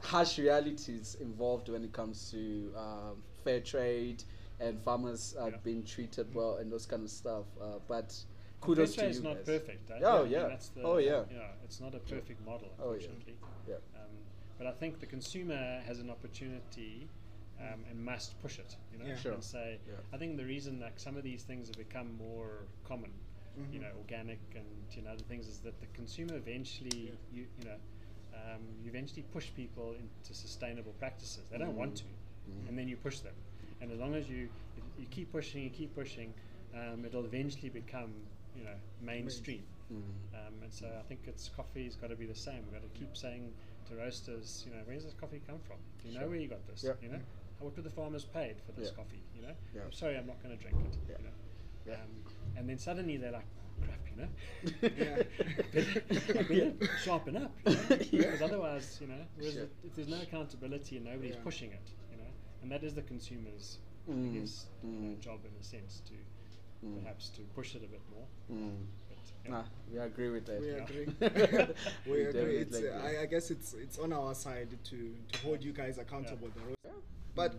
[0.04, 4.24] harsh realities involved when it comes to um, fair trade
[4.60, 5.58] and farmers uh, Yeah.
[5.64, 7.46] being treated well and those kind of stuff.
[7.60, 8.16] Uh, but
[8.62, 9.46] kudos Fair to trade you is not guys.
[9.46, 9.92] perfect.
[9.92, 10.00] eh?
[10.04, 10.48] Oh, I mean, yeah.
[10.48, 11.24] That's the, Oh, yeah.
[11.32, 12.94] Yeah, it's not a perfect model, Oh, yeah.
[12.94, 13.36] unfortunately.
[13.68, 13.76] Yeah.
[13.96, 14.12] Um,
[14.58, 17.08] but I think the consumer has an opportunity
[17.60, 18.76] um, and must push it.
[18.92, 19.16] You know, Yeah.
[19.18, 19.34] Sure.
[19.34, 19.80] and say.
[19.88, 19.94] Yeah.
[20.14, 23.12] I think the reason that some of these things have become more common,
[23.72, 23.82] you Mhm.
[23.84, 27.12] know, organic and you know other things, is that the consumer eventually, Yeah.
[27.34, 27.78] you you know,
[28.34, 31.44] um, you eventually push people into sustainable practices.
[31.50, 31.98] They don't want Mhm.
[31.98, 32.04] to,
[32.52, 32.68] Mhm.
[32.70, 33.36] and then you push them.
[33.82, 34.50] And as long as you
[35.00, 36.34] you keep pushing, you keep pushing,
[36.76, 38.14] um, it'll eventually become
[38.56, 39.64] you know mainstream.
[39.92, 40.48] Mhm.
[40.48, 42.64] Um, and so I think it's coffee's got to be the same.
[42.64, 43.54] We've got to keep saying
[43.88, 45.78] to roasters, you know, where's this coffee come from?
[46.02, 46.30] Do you know Sure.
[46.30, 46.84] where you got this?
[46.84, 46.94] Yeah.
[47.02, 48.96] You know, How- what were the farmers paid for this Yeah.
[48.96, 49.22] coffee?
[49.36, 49.84] You know, Yeah.
[49.86, 50.98] I'm sorry, I'm not going to drink it.
[51.20, 52.24] You know, um,
[52.56, 53.46] and then suddenly they're like,
[53.86, 54.30] crap, you know,
[54.98, 55.24] Yeah.
[55.74, 56.74] better, better
[57.04, 57.80] sharpen up, you know?
[58.12, 58.22] Yeah.
[58.22, 59.68] because otherwise, you know, whereas Sure.
[59.86, 61.42] if there's no accountability and nobody's Yeah.
[61.44, 62.30] pushing it, you know,
[62.62, 63.80] and that is the consumer's,
[64.10, 64.36] Mm.
[64.36, 65.20] I guess, you know, Mm.
[65.20, 66.14] job in a sense to
[66.86, 67.02] Mm.
[67.04, 68.26] perhaps to push it a bit more.
[68.52, 68.86] Mm.
[69.46, 69.52] Yeah.
[69.52, 70.60] Nah, we agree with that.
[70.62, 70.84] We Yeah.
[70.84, 71.06] agree.
[72.06, 72.58] We we agree.
[72.58, 73.20] It's, definitely uh.
[73.20, 76.50] I, I guess it's it's on our side to to hold you guys accountable.
[76.50, 76.78] The road-
[77.36, 77.52] But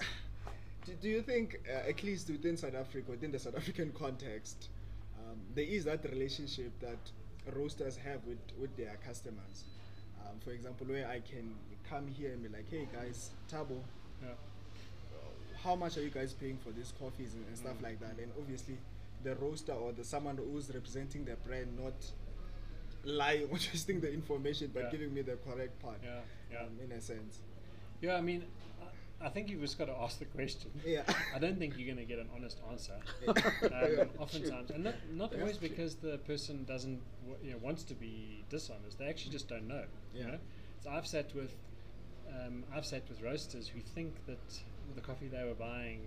[0.85, 4.69] do, do you think, uh, at least within South Africa, within the South African context,
[5.33, 6.99] um, there is that relationship that
[7.57, 9.65] roasters have with, with their customers?
[10.25, 11.55] Um, for example, where I can
[11.89, 13.79] come here and be like, hey guys, Thabo,
[14.23, 14.29] Yeah.
[15.63, 17.83] how much are you guys paying for these coffees and, and stuff Mm.
[17.83, 18.19] like that?
[18.23, 18.77] And obviously,
[19.25, 21.95] the roaster or the someone who's representing the brand not
[23.05, 24.91] lying or twisting the information, but Yeah.
[24.91, 25.99] giving me the correct part.
[26.03, 26.21] Yeah.
[26.51, 26.63] Yeah.
[26.63, 27.41] Um, in a sense.
[28.01, 28.17] Yeah.
[28.17, 28.45] I mean,
[29.25, 30.71] I, think you've just got to ask the question.
[30.85, 31.03] Yeah.
[31.35, 32.95] I don't think you're going to get an honest answer.
[33.23, 33.33] Yeah.
[34.01, 37.95] um, oftentimes, and not, not always because the person doesn't w- you know, wants to
[37.95, 38.99] be dishonest.
[38.99, 39.85] They actually just don't know.
[40.15, 40.27] You Yeah.
[40.33, 40.39] know?
[40.83, 41.55] So I've sat with
[42.29, 44.39] um, I've sat with roasters who think that
[44.95, 46.01] the coffee they were buying,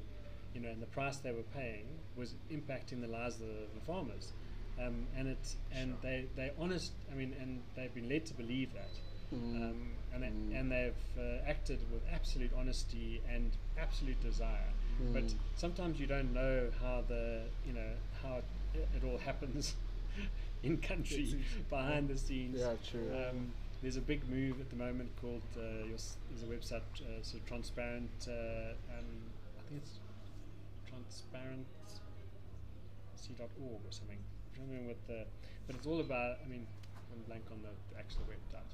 [0.53, 1.85] you know, and the price they were paying
[2.15, 4.33] was impacting the lives of the, the farmers.
[4.81, 5.97] Um, and it's and Sure.
[6.11, 6.91] they they honest.
[7.11, 8.89] I mean, and they've been led to believe that.
[9.33, 9.55] Mm.
[9.55, 10.59] Um, and, Mm.
[10.59, 14.71] and they've uh, acted with absolute honesty and absolute desire.
[15.11, 15.35] But Mm.
[15.55, 18.37] sometimes you don't know how the you know how
[18.73, 19.75] it, it all happens
[20.63, 22.59] in country behind the scenes.
[22.59, 23.09] Yeah, true.
[23.13, 25.99] Um, there's a big move at the moment called uh, your,
[26.29, 28.09] there's a website uh, so transparent.
[28.27, 28.31] Uh,
[28.95, 29.09] um,
[29.59, 29.99] I think it's
[30.87, 31.67] transparent
[33.15, 34.17] c.org or something.
[34.55, 35.25] Something with the,
[35.67, 36.37] but it's all about.
[36.45, 36.65] I mean,
[37.11, 38.71] I'm blank on the, the actual website.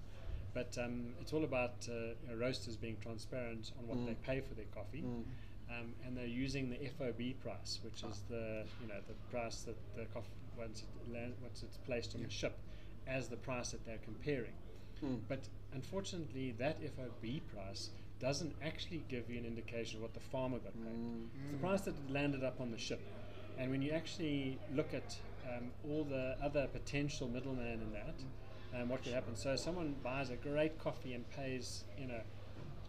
[0.54, 4.06] But um, it's all about uh, you know, roasters being transparent on what Mm.
[4.08, 5.24] they pay for their coffee, Mm.
[5.70, 9.78] um, and they're using the FOB price, which is the you know the price that
[9.95, 10.28] the coffee
[10.58, 12.58] once it land, once it's placed on the ship,
[13.08, 14.54] as the price that they're comparing.
[15.04, 15.22] Mm.
[15.28, 17.89] But unfortunately, that FOB price
[18.20, 20.93] doesn't actually give you an indication of what the farmer got paid.
[20.93, 21.28] Mm.
[21.43, 23.02] It's the price that landed up on the ship.
[23.58, 25.18] And when you actually look at
[25.49, 28.16] um, all the other potential middlemen in that,
[28.76, 29.36] um, what could happen?
[29.36, 32.22] So someone buys a great coffee and pays, you know,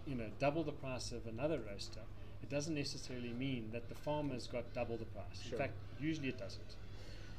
[0.06, 2.00] you know, double the price of another roaster.
[2.42, 5.42] It doesn't necessarily mean that the farmer's got double the price.
[5.42, 5.52] Sure.
[5.52, 6.76] In fact, usually it doesn't.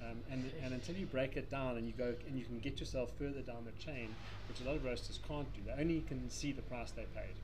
[0.02, 2.80] Um, and, and until you break it down and you go and you can get
[2.80, 4.10] yourself further down the chain,
[4.50, 7.36] which a lot of roasters can't do, they only can see the price they paid.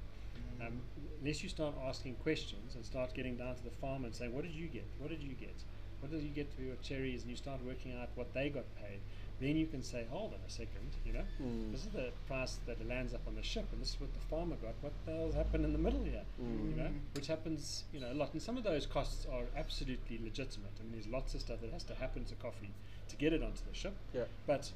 [0.62, 0.82] Um,
[1.22, 4.44] unless you start asking questions and start getting down to the farmer and saying, "What
[4.44, 4.86] did you get?
[5.00, 5.56] What did you get?
[6.02, 8.66] What did you get for your cherries?" and you start working out what they got
[8.76, 9.00] paid,
[9.40, 11.72] then you can say, "Hold on a second, you know, Mm.
[11.72, 14.20] this is the price that lands up on the ship, and this is what the
[14.20, 14.76] farmer got.
[14.82, 16.26] What the hell's happened in the middle here?
[16.42, 16.70] Mm.
[16.72, 18.34] You know, which happens, you know, a lot.
[18.34, 20.72] And some of those costs are absolutely legitimate.
[20.80, 22.72] I mean, there's lots of stuff that has to happen to coffee
[23.08, 23.96] to get it onto the ship.
[24.14, 24.26] Yeah.
[24.46, 24.72] But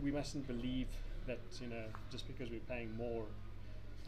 [0.00, 0.88] we mustn't believe
[1.26, 3.26] that you know just because we're paying more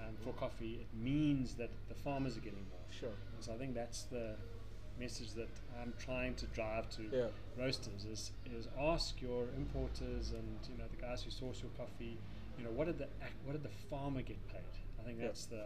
[0.00, 2.80] um, for coffee, it means that the farmers are getting more.
[2.90, 3.14] Sure.
[3.40, 4.36] So I think that's the
[5.02, 5.48] message that
[5.80, 7.28] I'm trying to drive to Yeah.
[7.58, 12.16] roasters is is ask your importers and you know the guys who source your coffee,
[12.56, 13.08] you know what did the
[13.44, 14.72] what did the farmer get paid?
[15.00, 15.26] I think Yeah.
[15.26, 15.64] that's the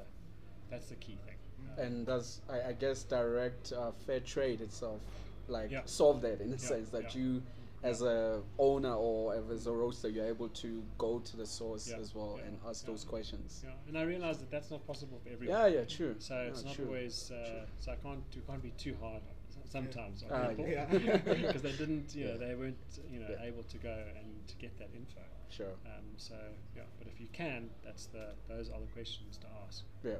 [0.71, 1.37] that's the key thing.
[1.69, 5.01] Uh, And does I, I guess direct uh, fair trade itself
[5.49, 5.83] like Yeah.
[5.85, 7.21] solve that in a Yeah, sense that yeah.
[7.21, 7.43] you
[7.87, 11.99] as a owner or as a roaster you're able to go to the source Yeah,
[11.99, 12.91] as well yeah, and ask yeah.
[12.93, 13.63] those questions.
[13.65, 15.57] yeah, and I realize that that's not possible for everyone.
[15.59, 16.15] Yeah, yeah, true.
[16.19, 16.87] So it's not true.
[16.87, 17.31] always.
[17.31, 17.67] Uh.
[17.79, 18.23] So I can't.
[18.33, 19.23] You can't be too hard
[19.69, 20.85] sometimes Ah, on people yeah.
[21.47, 22.15] because they didn't.
[22.15, 22.77] You know, they weren't.
[23.11, 25.21] You know, able to go and to get that info.
[25.49, 25.75] Sure.
[25.87, 26.35] Um, so
[26.77, 28.35] yeah, but if you can, that's the.
[28.49, 29.85] Those are the questions to ask.
[30.05, 30.13] Yeah,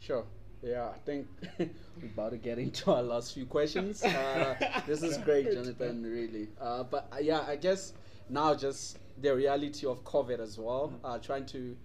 [0.00, 0.24] sure.
[0.62, 1.26] Yeah, I think
[1.58, 1.70] we're
[2.02, 4.04] about to get into our last few questions.
[4.04, 4.54] Uh,
[4.86, 6.48] this is great, Jonathan, really.
[6.60, 7.94] Uh, but uh, yeah, I guess
[8.28, 10.92] now just the reality of COVID as well.
[11.02, 11.76] Uh, trying to,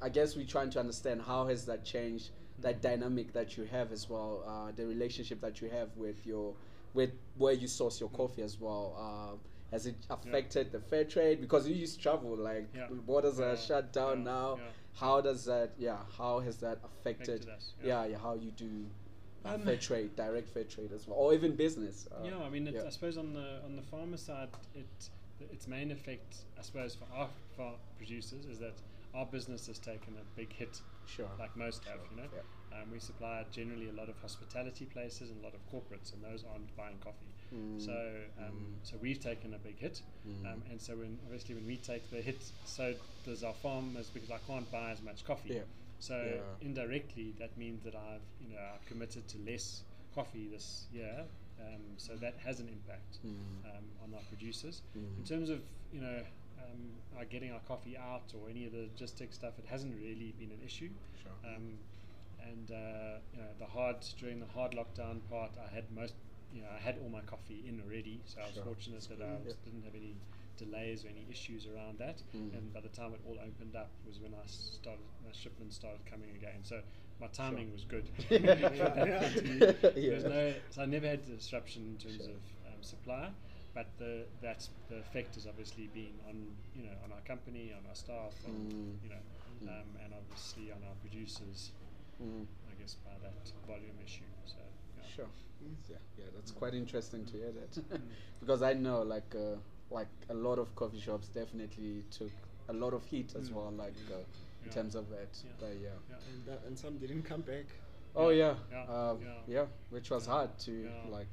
[0.00, 2.30] I guess we're trying to understand how has that changed
[2.60, 6.54] that dynamic that you have as well, uh, the relationship that you have with your,
[6.94, 8.96] with where you source your coffee as well.
[8.98, 9.36] Uh,
[9.72, 12.88] has it affected the fair trade because you used to travel like Yeah.
[12.90, 14.68] borders are shut down yeah, now yeah.
[14.94, 18.02] How does that yeah how has that affected, Affected us, yeah.
[18.02, 18.10] yeah.
[18.10, 18.86] yeah how you do
[19.44, 22.48] uh, Um, fair trade direct fair trade as well or even business uh, yeah, I
[22.50, 22.84] mean, it, yeah.
[22.86, 25.08] I suppose on the on the farmer side, it
[25.50, 28.80] its main effect, I suppose, for our for our producers is that
[29.14, 31.98] our business has taken a big hit, sure like most have.
[32.10, 32.40] You know, yeah.
[32.74, 36.22] Um, we supply generally a lot of hospitality places and a lot of corporates, and
[36.22, 37.34] those aren't buying coffee.
[37.54, 37.92] Mm, So,
[38.38, 38.74] um, mm.
[38.82, 40.46] so we've taken a big hit, Mm.
[40.52, 42.94] um, and so when obviously when we take the hit, so
[43.24, 45.54] does our farmers because I can't buy as much coffee.
[45.54, 45.62] Yeah.
[45.98, 46.66] So Yeah.
[46.66, 51.26] indirectly, that means that I've you know I've committed to less coffee this year.
[51.60, 53.64] Um, so that has an impact Mm.
[53.64, 54.82] um, on our producers.
[54.94, 55.28] In Mm.
[55.28, 55.62] terms of
[55.92, 56.24] you know
[56.58, 60.32] um, our getting our coffee out or any of the logistic stuff, it hasn't really
[60.32, 60.90] been an issue.
[61.22, 61.32] Sure.
[61.44, 61.78] Um,
[62.50, 66.14] and uh, you know the hard during the hard lockdown part, I had most
[66.52, 68.64] you know I had all my coffee in already, so I was Sure.
[68.64, 69.64] fortunate that I was, Yeah.
[69.64, 70.16] didn't have any
[70.58, 72.22] delays or any issues around that.
[72.36, 72.52] Mm.
[72.56, 76.04] And by the time it all opened up was when I started, my shipments started
[76.04, 76.60] coming again.
[76.62, 76.82] So
[77.20, 78.10] my timing was good.
[78.30, 79.28] Yeah.
[79.94, 82.34] There's no, so I never had disruption in terms Sure.
[82.34, 82.42] of
[82.74, 83.30] um, supply,
[83.74, 87.86] but the that's the effect has obviously been on you know on our company, on
[87.88, 89.02] our staff, on Mm.
[89.02, 89.22] you know,
[89.62, 89.68] Mm.
[89.68, 91.72] um, and obviously on our producers.
[92.20, 92.46] Mm.
[92.70, 94.24] I guess by that volume issue.
[94.44, 94.58] So
[94.96, 95.04] yeah.
[95.14, 95.26] Sure.
[95.88, 98.00] Yeah, yeah, that's quite interesting to hear that
[98.40, 99.56] because I know like uh,
[99.90, 102.32] like a lot of coffee shops definitely took
[102.68, 103.54] a lot of heat as Mm.
[103.54, 104.72] well, like uh, in Yeah.
[104.72, 105.38] terms of that.
[105.44, 105.50] Yeah.
[105.60, 105.88] But yeah.
[106.10, 106.16] Yeah.
[106.28, 107.66] and, that, and some didn't come back.
[108.14, 109.28] Oh yeah, Yeah, uh, yeah.
[109.46, 111.10] yeah, which was Yeah, hard to yeah.
[111.10, 111.28] like,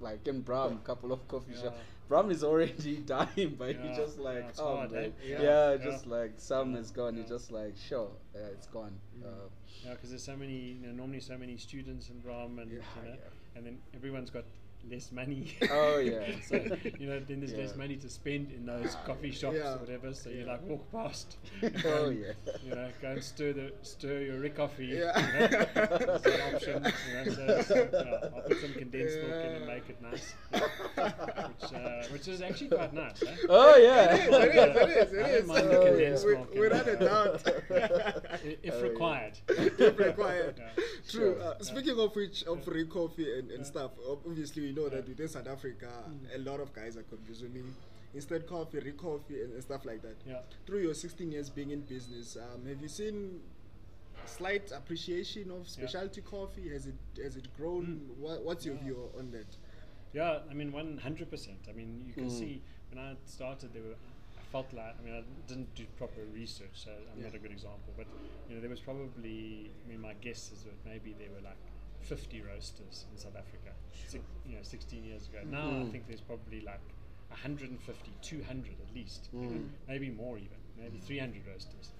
[0.00, 1.62] like in Braam, couple of coffee Yeah.
[1.62, 1.78] shops.
[2.08, 5.10] Braam is already dying, but you Yeah, just like, oh hard, man, eh?
[5.24, 5.76] yeah, Yeah.
[5.76, 7.16] just like some is gone.
[7.16, 8.98] You're just like, sure, it's gone.
[9.16, 9.24] Mm.
[9.24, 9.48] Uh,
[9.84, 12.78] Yeah, because there's so many, you know, normally so many students in Braam, and you
[12.78, 13.16] know,
[13.54, 14.44] and then everyone's got
[14.88, 15.56] less money.
[15.70, 16.26] Oh, yeah.
[16.46, 16.56] so
[16.98, 19.74] you know, then there's less money to spend in those coffee shops Yeah.
[19.74, 20.12] or whatever.
[20.14, 20.52] So you Yeah.
[20.52, 21.36] like walk past.
[21.84, 22.32] Oh, and, yeah.
[22.64, 24.88] You know, go and stir the stir your Ricoffy.
[24.88, 25.18] Yeah.
[25.18, 26.92] You know, as an option.
[27.08, 30.34] You know, so, so, yeah, I'll put some condensed milk in and make it nice.
[30.50, 33.22] which uh, which is actually quite nice.
[33.22, 33.36] Eh?
[33.48, 34.14] Oh yeah.
[34.14, 35.38] It is, it is, it is, it I is.
[35.38, 36.50] don't mind the Oh, condensed we, milk.
[36.54, 37.02] we in ran it.
[37.02, 37.42] it out.
[37.48, 39.38] I- if Oh, required.
[39.48, 40.56] If required.
[41.08, 41.36] True.
[41.36, 41.42] Sure.
[41.42, 43.64] Uh, speaking of which, of free coffee and, and Yeah.
[43.64, 43.90] stuff,
[44.26, 45.88] obviously we know that within South Africa,
[46.34, 47.74] a lot of guys are consuming
[48.14, 50.16] instant coffee, Ricoffy, and, and stuff like that.
[50.26, 50.38] Yeah.
[50.66, 53.40] Through your 16 years being in business, um, have you seen
[54.26, 56.68] slight appreciation of specialty coffee?
[56.70, 57.84] Has it has it grown?
[57.86, 58.16] Mm.
[58.18, 58.82] What, what's your Yeah.
[58.84, 59.56] view on that?
[60.12, 61.58] Yeah, I mean, one hundred percent.
[61.68, 62.38] I mean, you can Mm.
[62.38, 62.62] see
[62.92, 63.96] when I started, there were.
[64.38, 67.52] I felt like I mean, I didn't do proper research, so I'm not a good
[67.52, 67.92] example.
[67.96, 68.06] But
[68.48, 69.70] you know, there was probably.
[69.84, 71.58] I mean, my guess is that maybe there were like
[72.00, 73.70] fifty roasters in South Africa.
[74.06, 75.38] Six, you know, sixteen years ago.
[75.50, 75.90] Now I Mhm.
[75.92, 76.80] think there's probably like
[77.28, 79.68] 150, 200 at least, you know, Mm.
[79.86, 81.92] maybe more even, maybe 300 roasters.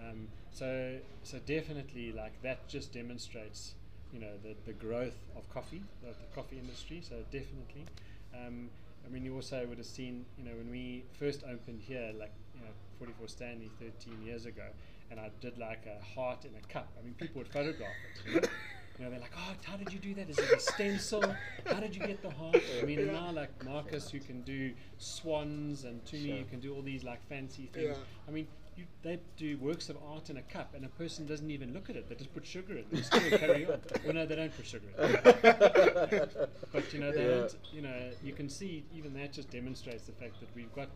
[0.00, 3.74] Um, so, so definitely, like that just demonstrates,
[4.10, 7.00] you know, the, the growth of coffee, the, the coffee industry.
[7.00, 7.86] So definitely,
[8.34, 8.70] um,
[9.04, 12.34] I mean, you also would have seen, you know, when we first opened here, like
[12.54, 14.66] you know, 44 Stanley 13 years ago,
[15.10, 16.92] and I did like a heart in a cup.
[16.98, 18.22] I mean, people would photograph it.
[18.26, 18.48] You know?
[18.98, 20.28] You know, they're like, oh, how did you do that?
[20.28, 21.22] Is it a stencil?
[21.66, 22.62] How did you get the heart?
[22.80, 26.36] I mean, and now like Marcus, who can do swans, and Tumi, Sure.
[26.36, 27.96] who can do all these like fancy things.
[27.96, 28.04] Yeah.
[28.28, 31.50] I mean, you, they do works of art in a cup, and a person doesn't
[31.50, 32.08] even look at it.
[32.08, 32.90] They just put sugar in it.
[32.90, 33.80] They still carry on.
[34.04, 36.36] Well, no, they don't put sugar in it.
[36.72, 37.28] but you know, they Yeah.
[37.40, 37.56] don't.
[37.72, 40.90] You know, you can see even that just demonstrates the fact that we've got,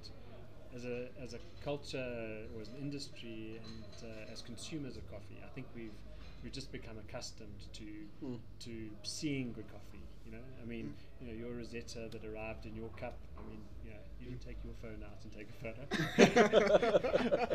[0.75, 5.41] as a as a culture or as an industry and uh, as consumers of coffee,
[5.45, 5.93] I think we've
[6.43, 7.85] we've just become accustomed to
[8.23, 8.41] Mm.
[8.61, 10.03] to seeing good coffee.
[10.25, 13.19] You know, I mean, you know, your Rosetta that arrived in your cup.
[13.39, 15.87] I mean, you know, you didn't take your phone out and take a photo.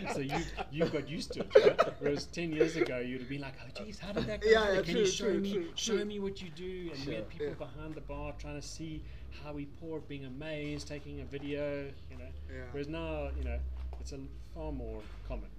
[0.13, 1.51] so you you got used to it.
[1.65, 1.79] Right?
[1.99, 4.49] Whereas ten years ago, you'd have been like, oh, geez, how did that go?
[4.49, 6.91] Yeah, yeah, Can true, you show true, me true, show me what you do?
[6.93, 7.65] And we had people Yeah.
[7.65, 9.03] behind the bar trying to see
[9.43, 11.91] how we pour, being amazed, taking a video.
[12.09, 12.65] You know, Yeah.
[12.71, 13.59] whereas now, you know,
[13.99, 14.19] it's a
[14.53, 15.49] far more common.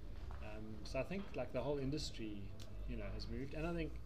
[0.41, 2.43] Um, so I think like the whole industry,
[2.87, 4.01] you know, has moved, and I think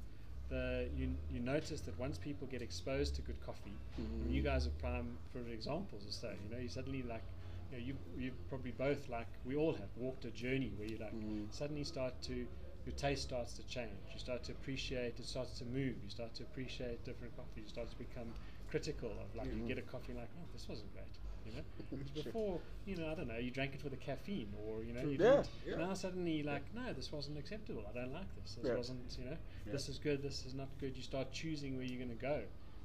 [0.49, 3.81] the you you notice that once people get exposed to good coffee,
[4.21, 6.33] and you guys are prime for examples or so.
[6.41, 7.25] You know, you suddenly like.
[7.69, 10.97] You know, you you probably both like we all have walked a journey where you
[10.97, 11.53] like Mhm.
[11.53, 12.47] suddenly start to
[12.85, 14.13] your taste starts to change.
[14.13, 15.19] You start to appreciate.
[15.19, 16.01] It starts to move.
[16.01, 17.63] You start to appreciate different coffees.
[17.63, 18.35] You start to become
[18.67, 19.67] critical of like you Mhm.
[19.67, 21.19] get a coffee like oh this wasn't great.
[21.47, 24.83] You know, before you know I don't know you drank it for the caffeine or
[24.83, 25.49] you know you Yeah, didn't.
[25.65, 25.77] yeah.
[25.77, 27.83] Now suddenly like no this wasn't acceptable.
[27.89, 28.55] I don't like this.
[28.55, 28.75] This Yeah.
[28.75, 29.37] wasn't you know
[29.71, 30.21] this is good.
[30.21, 30.95] This is not good.
[30.97, 32.43] You start choosing where you're going to go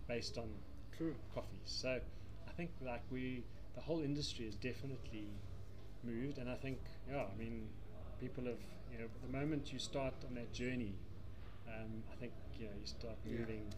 [0.08, 0.48] based on
[0.96, 1.14] True.
[1.34, 1.58] coffees.
[1.64, 2.00] So
[2.46, 3.44] I think like we,
[3.74, 5.28] the whole industry has definitely
[6.04, 7.68] moved, and I think yeah, I mean,
[8.20, 8.60] people have
[8.92, 10.94] you know the moment you start on that journey,
[11.66, 13.72] um, I think you know you start moving,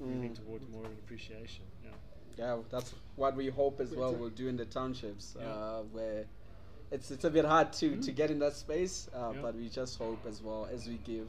[0.00, 0.36] moving Mm.
[0.44, 1.64] towards more of an appreciation.
[1.82, 1.90] Yeah.
[2.38, 4.14] Yeah, that's what we hope as well.
[4.14, 5.46] We'll do in the townships, Yeah.
[5.48, 6.26] uh, where
[6.90, 8.16] it's it's a bit hard to to Mm.
[8.16, 9.42] get in that space, uh, Yeah.
[9.42, 11.28] but we just hope as well as we give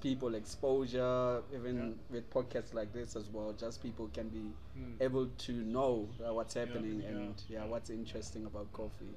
[0.00, 1.90] people exposure, even Yeah.
[2.10, 3.52] with podcasts like this as well.
[3.52, 4.96] Just people can be Mm.
[5.00, 9.14] able to know uh, what's happening and yeah, what's interesting about coffee.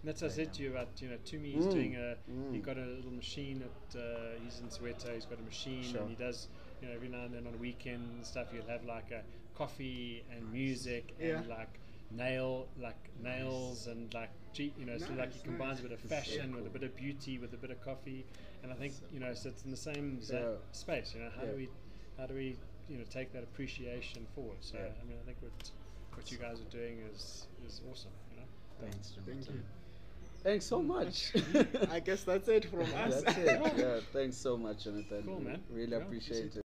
[0.00, 1.52] And that's what I said to you about you know Tumi.
[1.54, 2.16] He's Mm, doing a
[2.52, 2.62] he mm.
[2.62, 5.14] got a little machine at uh, he's in Soweto.
[5.14, 6.02] He's got a machine Sure.
[6.02, 6.48] and he does
[6.80, 8.50] you know every now and then on a weekend and stuff.
[8.52, 9.22] He'll have like a
[9.58, 11.56] coffee and music and Yeah.
[11.58, 11.74] like
[12.10, 15.92] nail like nails and like G, you know so like he Nice, combines a bit
[15.92, 18.24] of This is so fashion with a bit of beauty with a bit of coffee.
[18.62, 20.56] And I think you know so it's in the same za- Yeah.
[20.72, 21.12] space.
[21.14, 21.50] You know how Yeah.
[21.52, 21.68] do we
[22.18, 22.56] how do we
[22.88, 24.58] you know take that appreciation forward?
[24.60, 25.00] So Yeah.
[25.02, 25.70] I mean I think what
[26.14, 28.12] what you guys are doing is is awesome.
[28.30, 28.48] You know.
[28.80, 29.60] Thanks, Thank you.
[30.44, 31.32] Thanks so much.
[31.90, 33.22] I guess that's it from us.
[33.22, 33.60] That's it.
[33.76, 35.22] Yeah, thanks so much, Jonathan.
[35.26, 35.60] Cool, man.
[35.68, 36.62] Really Yeah, appreciate it.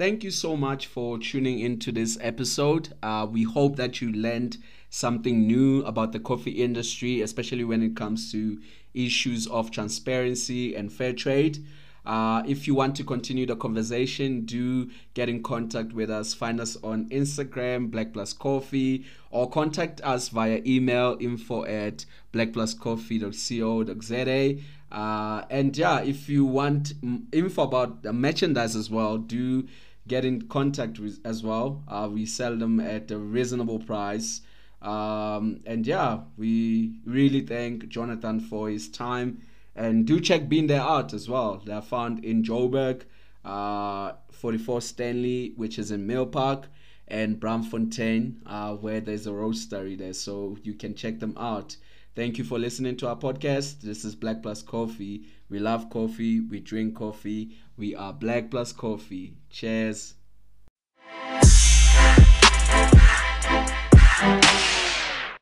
[0.00, 2.94] Thank you so much for tuning into this episode.
[3.02, 4.56] Uh, we hope that you learned
[4.88, 8.58] something new about the coffee industry, especially when it comes to
[8.94, 11.58] issues of transparency and fair trade.
[12.06, 16.32] Uh, if you want to continue the conversation, do get in contact with us.
[16.32, 24.62] Find us on Instagram, Black Plus Coffee, or contact us via email info at blackpluscoffee.co.za.
[24.90, 26.94] Uh, and yeah, if you want
[27.32, 29.68] info about the merchandise as well, do
[30.10, 31.84] get in contact with as well.
[31.86, 34.40] Uh, we sell them at a reasonable price.
[34.82, 39.40] Um, and yeah, we really thank Jonathan for his time.
[39.76, 41.62] And do check Bean There Out as well.
[41.64, 43.02] They are found in Joburg,
[43.44, 46.64] uh, 44 Stanley, which is in Milpark,
[47.06, 50.12] and Braamfontein, uh, where there's a roastery there.
[50.12, 51.76] So you can check them out.
[52.16, 53.80] Thank you for listening to our podcast.
[53.82, 55.22] This is Black Plus Coffee.
[55.48, 56.40] We love coffee.
[56.40, 57.56] We drink coffee.
[57.80, 59.32] We are Black Plus Coffee.
[59.48, 60.12] Cheers.